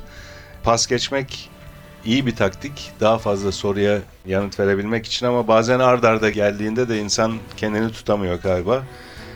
Pas 0.64 0.88
geçmek 0.88 1.50
iyi 2.06 2.26
bir 2.26 2.36
taktik. 2.36 2.92
Daha 3.00 3.18
fazla 3.18 3.52
soruya 3.52 4.00
yanıt 4.26 4.60
verebilmek 4.60 5.06
için 5.06 5.26
ama 5.26 5.48
bazen 5.48 5.80
ard 5.80 6.04
arda 6.04 6.30
geldiğinde 6.30 6.90
de 6.90 7.00
insan 7.00 7.38
kendini 7.58 7.92
tutamıyor 7.92 8.42
galiba. 8.42 8.84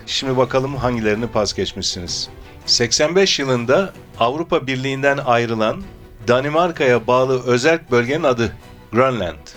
Şimdi 0.06 0.38
bakalım 0.38 0.76
hangilerini 0.76 1.28
pas 1.28 1.54
geçmişsiniz. 1.54 2.30
85 2.66 3.40
yılında 3.40 3.94
Avrupa 4.20 4.68
Birliği'nden 4.68 5.18
ayrılan 5.18 5.84
Danimarka'ya 6.28 7.08
bağlı 7.08 7.44
özerk 7.44 7.92
bölgenin 7.92 8.24
adı 8.24 8.56
Grönland. 8.92 9.48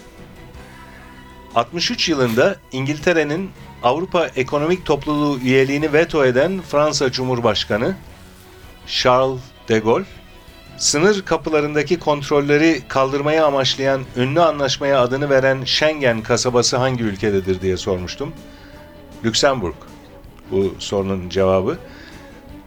63 1.54 2.08
yılında 2.08 2.56
İngiltere'nin 2.72 3.50
Avrupa 3.82 4.26
Ekonomik 4.26 4.86
Topluluğu 4.86 5.38
üyeliğini 5.38 5.92
veto 5.92 6.24
eden 6.24 6.60
Fransa 6.60 7.12
Cumhurbaşkanı 7.12 7.94
Charles 8.86 9.40
de 9.68 9.78
Gaulle, 9.78 10.04
sınır 10.76 11.22
kapılarındaki 11.22 11.98
kontrolleri 11.98 12.82
kaldırmaya 12.88 13.46
amaçlayan 13.46 14.02
ünlü 14.16 14.40
anlaşmaya 14.40 15.00
adını 15.00 15.30
veren 15.30 15.64
Schengen 15.64 16.22
kasabası 16.22 16.76
hangi 16.76 17.04
ülkededir 17.04 17.60
diye 17.60 17.76
sormuştum. 17.76 18.32
Lüksemburg 19.24 19.74
bu 20.50 20.74
sorunun 20.78 21.28
cevabı. 21.28 21.78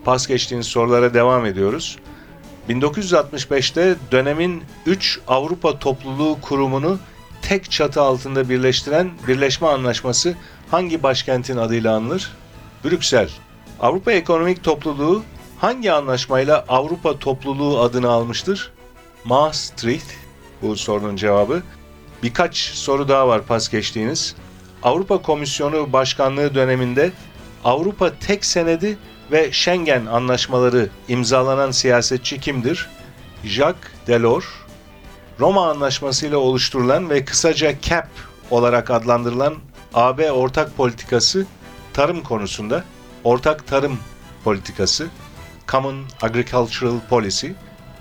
Pas 0.06 0.28
geçtiğiniz 0.28 0.68
sorulara 0.68 1.14
devam 1.14 1.46
ediyoruz. 1.46 1.98
1965'te 2.70 3.96
dönemin 4.12 4.64
3 4.86 5.20
Avrupa 5.28 5.80
Topluluğu 5.80 6.38
kurumunu 6.42 7.00
tek 7.50 7.72
çatı 7.72 8.02
altında 8.02 8.50
birleştiren 8.50 9.12
Birleşme 9.28 9.68
Anlaşması 9.68 10.36
hangi 10.72 11.04
başkentin 11.04 11.58
adıyla 11.58 11.96
anılır? 11.96 12.32
Brüksel. 12.84 13.30
Avrupa 13.80 14.12
Ekonomik 14.12 14.64
Topluluğu 14.64 15.24
hangi 15.60 15.92
anlaşmayla 15.92 16.66
Avrupa 16.68 17.20
Topluluğu 17.20 17.80
adını 17.80 18.10
almıştır? 18.10 18.72
Maastricht. 19.26 20.08
Bu 20.62 20.76
sorunun 20.76 21.16
cevabı. 21.16 21.64
Birkaç 22.24 22.58
soru 22.58 23.08
daha 23.08 23.28
var 23.28 23.42
pas 23.46 23.70
geçtiğiniz. 23.70 24.36
Avrupa 24.84 25.22
Komisyonu 25.22 25.94
Başkanlığı 25.94 26.56
döneminde 26.56 27.12
Avrupa 27.64 28.14
Tek 28.20 28.46
Senedi 28.46 28.98
ve 29.32 29.52
Schengen 29.52 30.06
anlaşmaları 30.06 30.90
imzalanan 31.08 31.72
siyasetçi 31.72 32.40
kimdir? 32.40 32.90
Jacques 33.44 33.92
Delors. 34.08 34.46
Roma 35.40 35.70
Anlaşması 35.70 36.28
ile 36.28 36.36
oluşturulan 36.36 37.10
ve 37.10 37.26
kısaca 37.26 37.76
CAP 37.82 38.08
olarak 38.52 38.92
adlandırılan 38.92 39.56
AB 39.94 40.32
ortak 40.32 40.78
politikası 40.78 41.46
tarım 41.94 42.24
konusunda 42.24 42.84
ortak 43.24 43.68
tarım 43.68 43.98
politikası 44.44 45.08
Common 45.68 45.96
Agricultural 46.22 47.00
Policy 47.10 47.48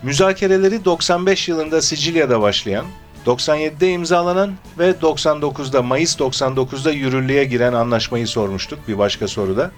müzakereleri 0.02 0.84
95 0.84 1.48
yılında 1.48 1.82
Sicilya'da 1.82 2.40
başlayan 2.40 2.86
97'de 3.26 3.90
imzalanan 3.90 4.52
ve 4.78 4.90
99'da 4.90 5.82
Mayıs 5.82 6.16
99'da 6.16 6.90
yürürlüğe 6.90 7.44
giren 7.44 7.72
anlaşmayı 7.72 8.26
sormuştuk 8.26 8.88
bir 8.88 8.98
başka 8.98 9.28
soruda. 9.28 9.70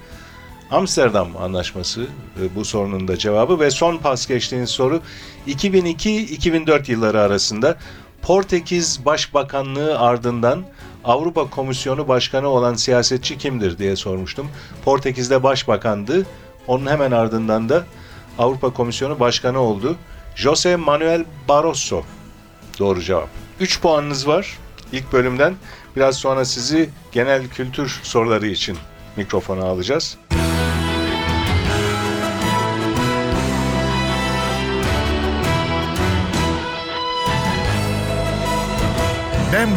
Amsterdam 0.71 1.29
Anlaşması 1.37 2.03
e, 2.41 2.55
bu 2.55 2.65
sorunun 2.65 3.09
da 3.09 3.19
cevabı 3.19 3.61
ve 3.61 3.71
son 3.71 3.97
pas 3.97 4.27
geçtiğiniz 4.27 4.71
soru 4.71 5.01
2002-2004 5.49 6.91
yılları 6.91 7.21
arasında 7.21 7.77
Portekiz 8.23 9.05
Başbakanlığı 9.05 9.99
ardından 9.99 10.65
Avrupa 11.05 11.51
Komisyonu 11.51 12.09
Başkanı 12.09 12.49
olan 12.49 12.75
siyasetçi 12.75 13.39
kimdir 13.39 13.79
diye 13.79 13.97
sormuştum. 13.97 14.49
Portekiz'de 14.85 15.43
başbakandı. 15.43 16.27
Onun 16.67 16.87
hemen 16.87 17.11
ardından 17.11 17.69
da 17.69 17.85
Avrupa 18.39 18.71
Komisyonu 18.71 19.21
Başkanı 19.21 19.59
oldu. 19.59 19.97
Jose 20.35 20.77
Manuel 20.77 21.25
Barroso. 21.49 22.03
Doğru 22.79 23.03
cevap. 23.03 23.29
3 23.61 23.81
puanınız 23.81 24.27
var 24.27 24.59
ilk 24.93 25.13
bölümden. 25.13 25.55
Biraz 25.97 26.17
sonra 26.17 26.45
sizi 26.45 26.91
genel 27.13 27.49
kültür 27.49 28.01
soruları 28.03 28.47
için 28.47 28.79
mikrofona 29.17 29.65
alacağız. 29.65 30.19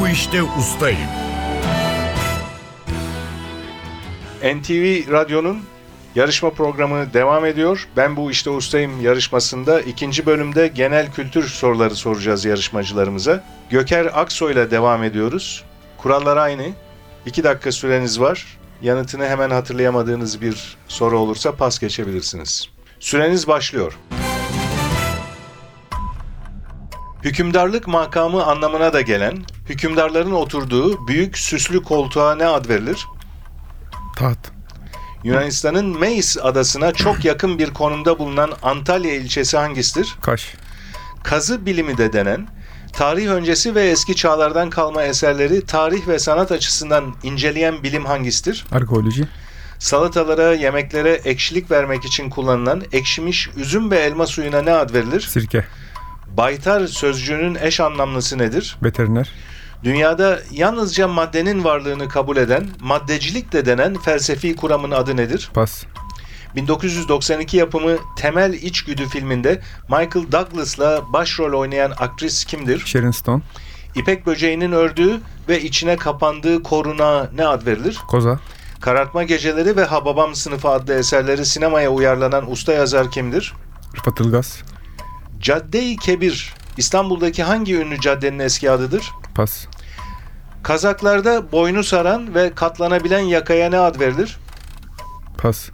Bu 0.07 0.11
işte 0.11 0.43
ustayım. 0.43 1.09
NTV 4.43 5.11
Radyo'nun 5.11 5.59
yarışma 6.15 6.49
programı 6.49 7.13
devam 7.13 7.45
ediyor. 7.45 7.87
Ben 7.97 8.15
bu 8.15 8.31
işte 8.31 8.49
ustayım 8.49 9.01
yarışmasında 9.01 9.81
ikinci 9.81 10.25
bölümde 10.25 10.67
genel 10.67 11.11
kültür 11.11 11.47
soruları 11.47 11.95
soracağız 11.95 12.45
yarışmacılarımıza. 12.45 13.43
Göker 13.69 14.09
Aksoy 14.13 14.53
ile 14.53 14.71
devam 14.71 15.03
ediyoruz. 15.03 15.63
Kurallar 15.97 16.37
aynı. 16.37 16.67
İki 17.25 17.43
dakika 17.43 17.71
süreniz 17.71 18.19
var. 18.19 18.57
Yanıtını 18.81 19.27
hemen 19.27 19.49
hatırlayamadığınız 19.49 20.41
bir 20.41 20.77
soru 20.87 21.19
olursa 21.19 21.51
pas 21.55 21.79
geçebilirsiniz. 21.79 22.69
Süreniz 22.99 23.47
başlıyor. 23.47 23.97
Hükümdarlık 27.23 27.87
makamı 27.87 28.45
anlamına 28.45 28.93
da 28.93 29.01
gelen, 29.01 29.37
hükümdarların 29.69 30.31
oturduğu 30.31 31.07
büyük 31.07 31.37
süslü 31.37 31.83
koltuğa 31.83 32.35
ne 32.35 32.45
ad 32.45 32.69
verilir? 32.69 33.05
Taht. 34.15 34.37
Yunanistan'ın 35.23 35.99
Meis 35.99 36.37
adasına 36.37 36.93
çok 36.93 37.25
yakın 37.25 37.59
bir 37.59 37.73
konumda 37.73 38.19
bulunan 38.19 38.51
Antalya 38.63 39.13
ilçesi 39.13 39.57
hangisidir? 39.57 40.15
Kaş. 40.21 40.53
Kazı 41.23 41.65
bilimi 41.65 41.97
de 41.97 42.13
denen, 42.13 42.47
tarih 42.93 43.27
öncesi 43.27 43.75
ve 43.75 43.89
eski 43.89 44.15
çağlardan 44.15 44.69
kalma 44.69 45.03
eserleri 45.03 45.65
tarih 45.65 46.07
ve 46.07 46.19
sanat 46.19 46.51
açısından 46.51 47.15
inceleyen 47.23 47.83
bilim 47.83 48.05
hangisidir? 48.05 48.65
Arkeoloji. 48.71 49.27
Salatalara, 49.79 50.53
yemeklere 50.53 51.11
ekşilik 51.11 51.71
vermek 51.71 52.05
için 52.05 52.29
kullanılan 52.29 52.83
ekşimiş 52.91 53.49
üzüm 53.57 53.91
ve 53.91 53.97
elma 53.97 54.27
suyuna 54.27 54.61
ne 54.61 54.71
ad 54.71 54.93
verilir? 54.93 55.21
Sirke. 55.21 55.65
Baytar 56.37 56.87
sözcüğünün 56.87 57.57
eş 57.61 57.79
anlamlısı 57.79 58.37
nedir? 58.37 58.77
Veteriner. 58.83 59.29
Dünyada 59.83 60.39
yalnızca 60.51 61.07
maddenin 61.07 61.63
varlığını 61.63 62.09
kabul 62.09 62.37
eden, 62.37 62.67
maddecilik 62.79 63.53
de 63.53 63.65
denen 63.65 63.97
felsefi 63.97 64.55
kuramın 64.55 64.91
adı 64.91 65.17
nedir? 65.17 65.51
Pas. 65.53 65.83
1992 66.55 67.57
yapımı 67.57 67.97
Temel 68.17 68.53
İçgüdü 68.53 69.05
filminde 69.05 69.61
Michael 69.83 70.31
Douglas'la 70.31 71.13
başrol 71.13 71.59
oynayan 71.59 71.91
aktris 71.97 72.45
kimdir? 72.45 72.79
Sharon 72.79 73.11
Stone. 73.11 73.41
İpek 73.95 74.25
böceğinin 74.25 74.71
ördüğü 74.71 75.21
ve 75.49 75.61
içine 75.61 75.97
kapandığı 75.97 76.63
koruna 76.63 77.29
ne 77.35 77.47
ad 77.47 77.65
verilir? 77.65 77.97
Koza. 78.07 78.39
Karartma 78.81 79.23
Geceleri 79.23 79.77
ve 79.77 79.83
Hababam 79.83 80.35
sınıfı 80.35 80.69
adlı 80.69 80.93
eserleri 80.93 81.45
sinemaya 81.45 81.89
uyarlanan 81.89 82.51
usta 82.51 82.73
yazar 82.73 83.11
kimdir? 83.11 83.53
Rıfat 83.97 84.19
Ilgaz. 84.19 84.63
Cadde-i 85.41 85.97
Kebir 85.97 86.53
İstanbul'daki 86.77 87.43
hangi 87.43 87.75
ünlü 87.75 87.99
caddenin 88.01 88.39
eski 88.39 88.71
adıdır? 88.71 89.11
Pas. 89.35 89.65
Kazaklarda 90.63 91.51
boynu 91.51 91.83
saran 91.83 92.35
ve 92.35 92.55
katlanabilen 92.55 93.19
yakaya 93.19 93.69
ne 93.69 93.79
ad 93.79 93.99
verilir? 93.99 94.37
Pas. 95.37 95.69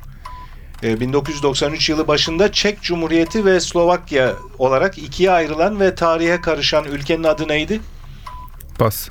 Ee, 0.83 0.99
1993 0.99 1.89
yılı 1.89 2.07
başında 2.07 2.51
Çek 2.51 2.81
Cumhuriyeti 2.81 3.45
ve 3.45 3.59
Slovakya 3.59 4.33
olarak 4.59 4.97
ikiye 4.97 5.31
ayrılan 5.31 5.79
ve 5.79 5.95
tarihe 5.95 6.41
karışan 6.41 6.85
ülkenin 6.85 7.23
adı 7.23 7.47
neydi? 7.47 7.81
Pas. 8.79 9.09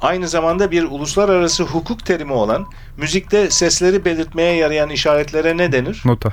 Aynı 0.00 0.28
zamanda 0.28 0.70
bir 0.70 0.84
uluslararası 0.84 1.62
hukuk 1.62 2.06
terimi 2.06 2.32
olan, 2.32 2.66
müzikte 2.96 3.50
sesleri 3.50 4.04
belirtmeye 4.04 4.56
yarayan 4.56 4.90
işaretlere 4.90 5.56
ne 5.56 5.72
denir? 5.72 6.02
Nota. 6.04 6.32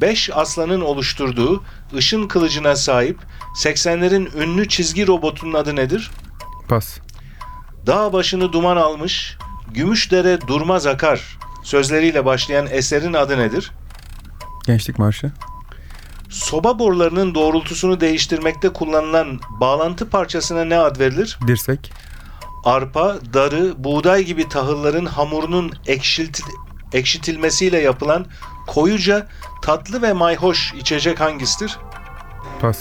Beş 0.00 0.30
aslanın 0.34 0.80
oluşturduğu 0.80 1.64
ışın 1.94 2.28
kılıcına 2.28 2.76
sahip 2.76 3.18
80'lerin 3.62 4.42
ünlü 4.42 4.68
çizgi 4.68 5.06
robotunun 5.06 5.54
adı 5.54 5.76
nedir? 5.76 6.10
Pas. 6.68 6.98
Dağ 7.86 8.12
başını 8.12 8.52
duman 8.52 8.76
almış, 8.76 9.36
Gümüşdere 9.74 10.40
durmaz 10.40 10.86
akar 10.86 11.38
sözleriyle 11.62 12.24
başlayan 12.24 12.66
eserin 12.70 13.12
adı 13.14 13.38
nedir? 13.38 13.72
Gençlik 14.66 14.98
Marşı. 14.98 15.32
Soba 16.30 16.78
borularının 16.78 17.34
doğrultusunu 17.34 18.00
değiştirmekte 18.00 18.68
kullanılan 18.68 19.40
bağlantı 19.60 20.10
parçasına 20.10 20.64
ne 20.64 20.78
ad 20.78 20.98
verilir? 20.98 21.38
Dirsek. 21.46 21.92
Arpa, 22.64 23.16
darı, 23.34 23.84
buğday 23.84 24.24
gibi 24.24 24.48
tahılların 24.48 25.06
hamurunun 25.06 25.72
ekşilti- 25.86 26.42
ekşitilmesiyle 26.92 27.78
yapılan 27.78 28.26
koyuca 28.66 29.26
tatlı 29.62 30.02
ve 30.02 30.12
mayhoş 30.12 30.74
içecek 30.74 31.20
hangisidir? 31.20 31.78
Pas. 32.60 32.78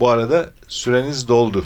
Bu 0.00 0.08
arada 0.08 0.50
süreniz 0.68 1.28
doldu. 1.28 1.64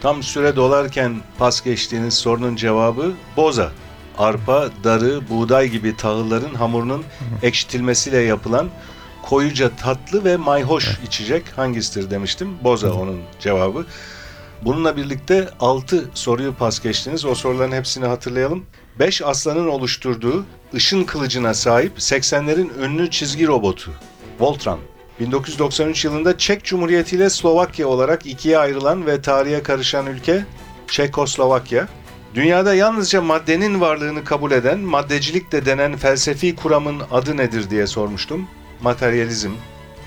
Tam 0.00 0.22
süre 0.22 0.56
dolarken 0.56 1.16
pas 1.38 1.64
geçtiğiniz 1.64 2.14
sorunun 2.14 2.56
cevabı 2.56 3.12
boza. 3.36 3.72
Arpa, 4.18 4.68
darı, 4.84 5.28
buğday 5.28 5.68
gibi 5.68 5.96
tahılların 5.96 6.54
hamurunun 6.54 7.04
ekşitilmesiyle 7.42 8.18
yapılan 8.18 8.68
koyuca 9.22 9.70
tatlı 9.76 10.24
ve 10.24 10.36
mayhoş 10.36 10.98
içecek 11.06 11.44
hangisidir 11.56 12.10
demiştim. 12.10 12.48
Boza 12.64 12.92
onun 12.92 13.20
cevabı. 13.40 13.86
Bununla 14.62 14.96
birlikte 14.96 15.48
6 15.60 16.10
soruyu 16.14 16.54
pas 16.54 16.80
geçtiniz. 16.82 17.24
O 17.24 17.34
soruların 17.34 17.72
hepsini 17.72 18.06
hatırlayalım. 18.06 18.66
5 18.98 19.22
aslanın 19.22 19.68
oluşturduğu 19.68 20.44
ışın 20.74 21.04
kılıcına 21.04 21.54
sahip 21.54 21.98
80'lerin 21.98 22.70
ünlü 22.84 23.10
çizgi 23.10 23.46
robotu 23.46 23.90
Voltron. 24.40 24.80
1993 25.20 26.04
yılında 26.04 26.38
Çek 26.38 26.64
Cumhuriyeti 26.64 27.16
ile 27.16 27.30
Slovakya 27.30 27.88
olarak 27.88 28.26
ikiye 28.26 28.58
ayrılan 28.58 29.06
ve 29.06 29.22
tarihe 29.22 29.62
karışan 29.62 30.06
ülke 30.06 30.44
Çekoslovakya. 30.88 31.88
Dünyada 32.34 32.74
yalnızca 32.74 33.22
maddenin 33.22 33.80
varlığını 33.80 34.24
kabul 34.24 34.50
eden, 34.50 34.78
maddecilik 34.78 35.52
de 35.52 35.66
denen 35.66 35.96
felsefi 35.96 36.56
kuramın 36.56 37.02
adı 37.10 37.36
nedir 37.36 37.70
diye 37.70 37.86
sormuştum. 37.86 38.48
Materyalizm 38.82 39.50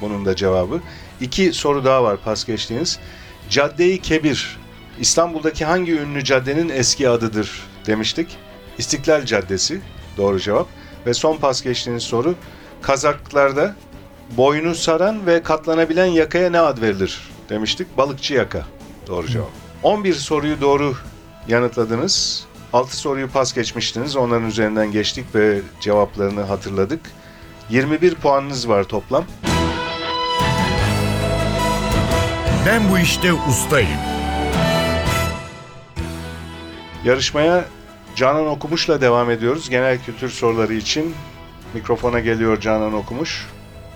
bunun 0.02 0.26
da 0.26 0.36
cevabı. 0.36 0.80
İki 1.22 1.54
soru 1.54 1.86
daha 1.86 2.04
var 2.04 2.18
pas 2.26 2.46
geçtiğiniz. 2.46 3.00
Cadde-i 3.50 4.02
Kebir, 4.02 4.58
İstanbul'daki 5.00 5.66
hangi 5.66 5.92
ünlü 5.92 6.24
caddenin 6.24 6.70
eski 6.70 7.10
adıdır 7.10 7.64
demiştik. 7.86 8.38
İstiklal 8.80 9.26
Caddesi, 9.26 9.82
doğru 10.18 10.40
cevap. 10.40 10.68
Ve 11.06 11.14
son 11.14 11.38
pas 11.38 11.62
geçtiğiniz 11.62 12.04
soru, 12.04 12.36
Kazaklarda 12.82 13.76
boynu 14.38 14.76
saran 14.76 15.26
ve 15.26 15.44
katlanabilen 15.44 16.06
yakaya 16.06 16.50
ne 16.50 16.60
ad 16.60 16.82
verilir 16.82 17.22
demiştik. 17.50 17.98
Balıkçı 17.98 18.34
yaka, 18.34 18.66
doğru 19.08 19.28
cevap. 19.28 19.50
11 19.84 20.14
soruyu 20.14 20.62
doğru 20.62 20.96
yanıtladınız. 21.48 22.46
6 22.74 22.98
soruyu 22.98 23.30
pas 23.30 23.54
geçmiştiniz. 23.54 24.16
Onların 24.16 24.48
üzerinden 24.48 24.92
geçtik 24.92 25.36
ve 25.36 25.62
cevaplarını 25.82 26.42
hatırladık. 26.42 27.02
21 27.70 28.16
puanınız 28.16 28.70
var 28.70 28.84
toplam. 28.84 29.26
Ben 32.66 32.92
bu 32.92 33.00
işte 33.00 33.34
ustayım. 33.34 34.00
Yarışmaya 37.04 37.66
Canan 38.20 38.48
Okumuş'la 38.48 39.02
devam 39.02 39.32
ediyoruz. 39.32 39.70
Genel 39.70 40.04
kültür 40.04 40.30
soruları 40.30 40.74
için 40.74 41.16
mikrofona 41.74 42.20
geliyor 42.20 42.60
Canan 42.60 42.94
Okumuş. 42.94 43.48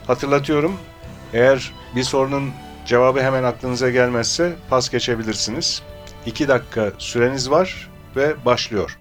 Hatırlatıyorum, 0.08 0.78
eğer 1.34 1.72
bir 1.96 2.04
sorunun 2.04 2.52
cevabı 2.86 3.22
hemen 3.22 3.44
aklınıza 3.44 3.90
gelmezse 3.90 4.54
pas 4.70 4.90
geçebilirsiniz. 4.90 5.82
2 6.26 6.48
dakika 6.48 6.92
süreniz 6.98 7.52
var 7.52 7.90
ve 8.16 8.46
başlıyor. 8.46 9.00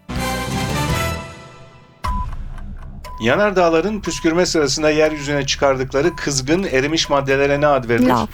Yanardağların 3.20 4.00
püskürme 4.00 4.46
sırasında 4.46 4.90
yeryüzüne 4.90 5.46
çıkardıkları 5.46 6.16
kızgın 6.16 6.64
erimiş 6.64 7.10
maddelere 7.10 7.60
ne 7.60 7.66
ad 7.66 7.88
verilir? 7.88 8.08
Lav. 8.08 8.26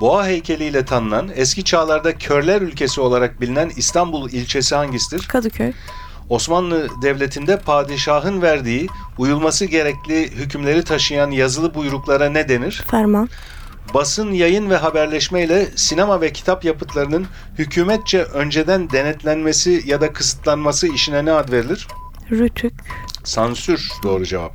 Boğa 0.00 0.26
heykeliyle 0.26 0.84
tanınan, 0.84 1.30
eski 1.34 1.64
çağlarda 1.64 2.18
körler 2.18 2.62
ülkesi 2.62 3.00
olarak 3.00 3.40
bilinen 3.40 3.70
İstanbul 3.76 4.30
ilçesi 4.30 4.74
hangisidir? 4.74 5.26
Kadıköy. 5.28 5.72
Osmanlı 6.28 6.88
Devleti'nde 7.02 7.58
padişahın 7.58 8.42
verdiği, 8.42 8.88
uyulması 9.18 9.64
gerekli 9.64 10.30
hükümleri 10.30 10.84
taşıyan 10.84 11.30
yazılı 11.30 11.74
buyruklara 11.74 12.28
ne 12.28 12.48
denir? 12.48 12.84
Ferman. 12.90 13.28
Basın, 13.94 14.32
yayın 14.32 14.70
ve 14.70 14.76
haberleşme 14.76 15.44
ile 15.44 15.68
sinema 15.76 16.20
ve 16.20 16.32
kitap 16.32 16.64
yapıtlarının 16.64 17.26
hükümetçe 17.58 18.22
önceden 18.22 18.90
denetlenmesi 18.90 19.82
ya 19.86 20.00
da 20.00 20.12
kısıtlanması 20.12 20.88
işine 20.88 21.24
ne 21.24 21.32
ad 21.32 21.52
verilir? 21.52 21.88
Rütük. 22.30 22.72
Sansür 23.24 23.88
doğru 24.02 24.26
cevap. 24.26 24.52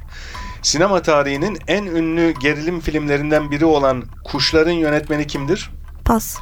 Sinema 0.62 1.02
tarihinin 1.02 1.58
en 1.68 1.86
ünlü 1.86 2.34
gerilim 2.42 2.80
filmlerinden 2.80 3.52
biri 3.52 3.66
olan 3.66 4.04
Kuşların 4.26 4.72
yönetmeni 4.72 5.28
kimdir? 5.28 5.70
Pas. 6.06 6.38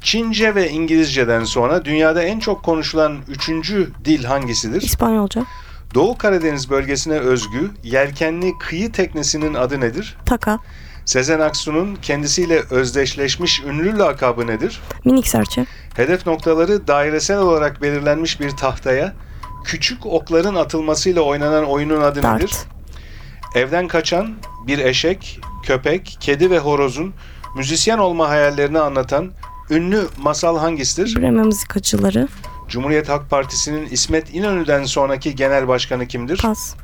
Çince 0.00 0.54
ve 0.54 0.70
İngilizceden 0.70 1.44
sonra 1.44 1.84
dünyada 1.84 2.22
en 2.22 2.38
çok 2.38 2.62
konuşulan 2.62 3.18
üçüncü 3.28 3.90
dil 4.04 4.24
hangisidir? 4.24 4.82
İspanyolca. 4.82 5.44
Doğu 5.94 6.18
Karadeniz 6.18 6.70
bölgesine 6.70 7.18
özgü 7.18 7.70
yelkenli 7.84 8.58
kıyı 8.58 8.92
teknesinin 8.92 9.54
adı 9.54 9.80
nedir? 9.80 10.16
Taka. 10.26 10.58
Sezen 11.04 11.40
Aksu'nun 11.40 11.94
kendisiyle 12.02 12.62
özdeşleşmiş 12.70 13.62
ünlü 13.62 13.98
lakabı 13.98 14.46
nedir? 14.46 14.80
Minik 15.04 15.28
serçe. 15.28 15.66
Hedef 15.96 16.26
noktaları 16.26 16.86
dairesel 16.86 17.38
olarak 17.38 17.82
belirlenmiş 17.82 18.40
bir 18.40 18.50
tahtaya 18.50 19.12
küçük 19.64 20.06
okların 20.06 20.54
atılmasıyla 20.54 21.22
oynanan 21.22 21.64
oyunun 21.64 22.00
adı 22.00 22.22
nedir? 22.34 22.54
Evden 23.54 23.88
kaçan 23.88 24.34
bir 24.66 24.78
eşek, 24.78 25.40
köpek, 25.62 26.16
kedi 26.20 26.50
ve 26.50 26.58
horozun 26.58 27.14
müzisyen 27.56 27.98
olma 27.98 28.28
hayallerini 28.28 28.78
anlatan 28.78 29.32
ünlü 29.70 30.08
masal 30.18 30.58
hangisidir? 30.58 31.16
Bremen 31.16 31.46
müzikacıları. 31.46 32.28
Cumhuriyet 32.68 33.08
Halk 33.08 33.30
Partisi'nin 33.30 33.86
İsmet 33.86 34.34
İnönü'den 34.34 34.84
sonraki 34.84 35.34
genel 35.34 35.68
başkanı 35.68 36.06
kimdir? 36.06 36.38
Pas. 36.42 36.74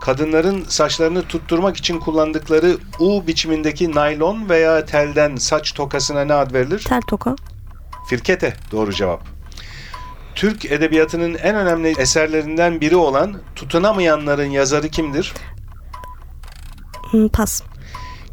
Kadınların 0.00 0.64
saçlarını 0.68 1.22
tutturmak 1.22 1.76
için 1.76 1.98
kullandıkları 1.98 2.76
U 2.98 3.26
biçimindeki 3.26 3.94
naylon 3.94 4.48
veya 4.48 4.84
telden 4.84 5.36
saç 5.36 5.72
tokasına 5.72 6.24
ne 6.24 6.34
ad 6.34 6.52
verilir? 6.52 6.84
Tel 6.88 7.00
toka. 7.00 7.36
Firkete 8.08 8.54
doğru 8.72 8.92
cevap. 8.92 9.22
Türk 10.34 10.64
edebiyatının 10.64 11.34
en 11.34 11.56
önemli 11.56 11.88
eserlerinden 11.88 12.80
biri 12.80 12.96
olan 12.96 13.40
Tutunamayanların 13.56 14.50
yazarı 14.50 14.88
kimdir? 14.88 15.32
Pas. 17.32 17.62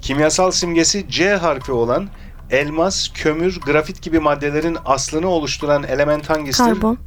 Kimyasal 0.02 0.52
simgesi 0.52 1.10
C 1.10 1.36
harfi 1.36 1.72
olan 1.72 2.10
elmas, 2.50 3.10
kömür, 3.14 3.60
grafit 3.60 4.02
gibi 4.02 4.20
maddelerin 4.20 4.78
aslını 4.86 5.28
oluşturan 5.28 5.84
element 5.84 6.30
hangisidir? 6.30 6.74
Karbon. 6.74 6.98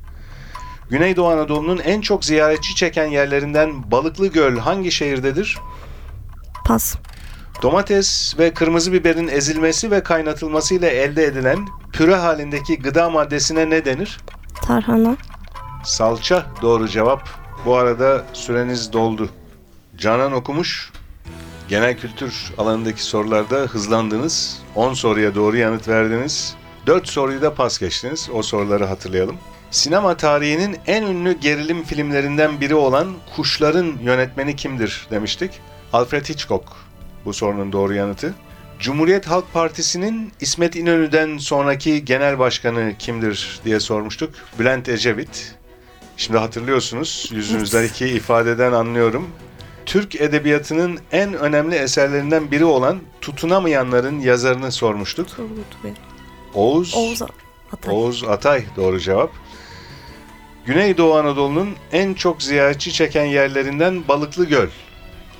Güneydoğu 0.90 1.28
Anadolu'nun 1.28 1.78
en 1.78 2.00
çok 2.00 2.24
ziyaretçi 2.24 2.74
çeken 2.74 3.06
yerlerinden 3.06 3.90
Balıklı 3.90 4.26
Göl 4.26 4.58
hangi 4.58 4.92
şehirdedir? 4.92 5.58
Pas. 6.64 6.94
Domates 7.62 8.38
ve 8.38 8.54
kırmızı 8.54 8.92
biberin 8.92 9.28
ezilmesi 9.28 9.90
ve 9.90 10.02
kaynatılması 10.02 10.74
ile 10.74 10.88
elde 10.88 11.24
edilen 11.24 11.68
püre 11.92 12.14
halindeki 12.14 12.78
gıda 12.78 13.10
maddesine 13.10 13.70
ne 13.70 13.84
denir? 13.84 14.20
Tarhana. 14.62 15.16
Salça 15.84 16.46
doğru 16.62 16.88
cevap. 16.88 17.28
Bu 17.66 17.76
arada 17.76 18.24
süreniz 18.32 18.92
doldu. 18.92 19.28
Canan 19.96 20.32
okumuş. 20.32 20.92
Genel 21.72 21.96
kültür 21.96 22.52
alanındaki 22.58 23.02
sorularda 23.02 23.56
hızlandınız. 23.56 24.62
10 24.74 24.94
soruya 24.94 25.34
doğru 25.34 25.56
yanıt 25.56 25.88
verdiniz. 25.88 26.54
4 26.86 27.08
soruyu 27.08 27.42
da 27.42 27.54
pas 27.54 27.78
geçtiniz. 27.78 28.28
O 28.32 28.42
soruları 28.42 28.84
hatırlayalım. 28.84 29.36
Sinema 29.70 30.16
tarihinin 30.16 30.76
en 30.86 31.02
ünlü 31.02 31.32
gerilim 31.40 31.82
filmlerinden 31.84 32.60
biri 32.60 32.74
olan 32.74 33.14
Kuşların 33.36 33.92
yönetmeni 34.02 34.56
kimdir 34.56 35.06
demiştik. 35.10 35.50
Alfred 35.92 36.24
Hitchcock 36.28 36.64
bu 37.24 37.32
sorunun 37.32 37.72
doğru 37.72 37.94
yanıtı. 37.94 38.34
Cumhuriyet 38.78 39.26
Halk 39.26 39.52
Partisi'nin 39.52 40.32
İsmet 40.40 40.76
İnönü'den 40.76 41.38
sonraki 41.38 42.04
genel 42.04 42.38
başkanı 42.38 42.92
kimdir 42.98 43.60
diye 43.64 43.80
sormuştuk. 43.80 44.34
Bülent 44.58 44.88
Ecevit. 44.88 45.54
Şimdi 46.16 46.38
hatırlıyorsunuz. 46.38 47.28
Yüzünüzdeki 47.32 48.06
ifadeden 48.06 48.72
anlıyorum. 48.72 49.28
Türk 49.86 50.20
edebiyatının 50.20 50.98
en 51.12 51.34
önemli 51.34 51.74
eserlerinden 51.74 52.50
biri 52.50 52.64
olan 52.64 53.00
Tutunamayanların 53.20 54.20
yazarını 54.20 54.72
sormuştuk. 54.72 55.26
Oğuz, 56.54 56.94
Oğuz 56.94 57.22
Atay. 57.72 57.94
Oğuz 57.94 58.24
Atay 58.24 58.64
doğru 58.76 59.00
cevap. 59.00 59.30
Güneydoğu 60.66 61.14
Anadolu'nun 61.14 61.70
en 61.92 62.14
çok 62.14 62.42
ziyaretçi 62.42 62.92
çeken 62.92 63.24
yerlerinden 63.24 64.08
Balıklı 64.08 64.44
Göl. 64.44 64.68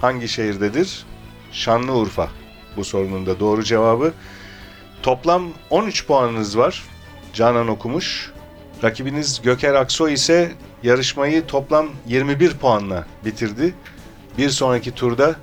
Hangi 0.00 0.28
şehirdedir? 0.28 1.06
Şanlıurfa. 1.52 2.28
Bu 2.76 2.84
sorunun 2.84 3.26
da 3.26 3.40
doğru 3.40 3.62
cevabı. 3.62 4.12
Toplam 5.02 5.48
13 5.70 6.06
puanınız 6.06 6.58
var. 6.58 6.82
Canan 7.32 7.68
okumuş. 7.68 8.32
Rakibiniz 8.84 9.42
Göker 9.42 9.74
Aksoy 9.74 10.12
ise 10.12 10.52
yarışmayı 10.82 11.46
toplam 11.46 11.88
21 12.06 12.54
puanla 12.54 13.06
bitirdi. 13.24 13.74
Bir 14.38 14.50
sonraki 14.50 14.90
turda 14.90 15.34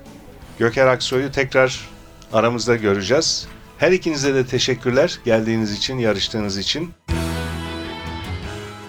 Göker 0.58 0.86
Aksoy'u 0.86 1.32
tekrar 1.32 1.88
aramızda 2.32 2.76
göreceğiz. 2.76 3.48
Her 3.78 3.92
ikinize 3.92 4.34
de 4.34 4.46
teşekkürler 4.46 5.18
geldiğiniz 5.24 5.72
için, 5.72 5.98
yarıştığınız 5.98 6.58
için. 6.58 6.90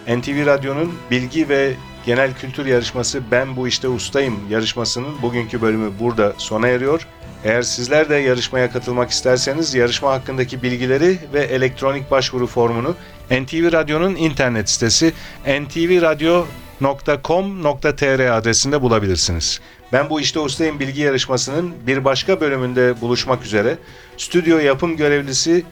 NTV 0.08 0.46
Radyo'nun 0.46 0.94
bilgi 1.12 1.50
ve 1.50 1.74
genel 2.06 2.34
kültür 2.34 2.66
yarışması 2.66 3.22
Ben 3.32 3.56
Bu 3.56 3.68
İşte 3.68 3.88
Ustayım 3.88 4.40
yarışmasının 4.50 5.22
bugünkü 5.22 5.62
bölümü 5.62 5.92
burada 6.00 6.34
sona 6.38 6.68
eriyor. 6.68 7.08
Eğer 7.44 7.62
sizler 7.62 8.10
de 8.10 8.16
yarışmaya 8.16 8.72
katılmak 8.72 9.10
isterseniz 9.10 9.76
yarışma 9.76 10.12
hakkındaki 10.12 10.64
bilgileri 10.64 11.18
ve 11.34 11.42
elektronik 11.42 12.12
başvuru 12.12 12.48
formunu 12.48 12.96
NTV 13.32 13.72
Radyo'nun 13.72 14.16
internet 14.16 14.70
sitesi 14.70 15.14
ntvradio.com.tr 15.46 18.38
adresinde 18.38 18.82
bulabilirsiniz. 18.82 19.60
Ben 19.94 20.10
bu 20.10 20.22
işte 20.22 20.40
ustayım 20.40 20.80
bilgi 20.80 21.02
yarışmasının 21.02 21.74
bir 21.88 22.06
başka 22.06 22.42
bölümünde 22.42 23.02
buluşmak 23.02 23.46
üzere. 23.46 23.78
Stüdyo 24.18 24.58
yapım 24.58 24.98
görevlisi 24.98 25.64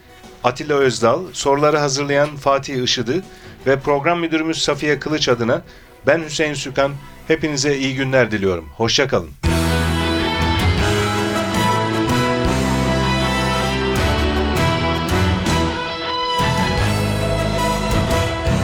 Atilla 0.43 0.73
Özdal, 0.75 1.23
soruları 1.33 1.77
hazırlayan 1.77 2.35
Fatih 2.35 2.83
Işıdı 2.83 3.23
ve 3.67 3.79
program 3.79 4.19
müdürümüz 4.19 4.61
Safiye 4.61 4.99
Kılıç 4.99 5.29
adına 5.29 5.61
ben 6.07 6.23
Hüseyin 6.23 6.53
Sükan 6.53 6.91
hepinize 7.27 7.77
iyi 7.77 7.95
günler 7.95 8.31
diliyorum. 8.31 8.69
Hoşçakalın. 8.77 9.29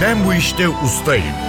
Ben 0.02 0.26
bu 0.26 0.34
işte 0.34 0.70
ustayım. 0.70 1.45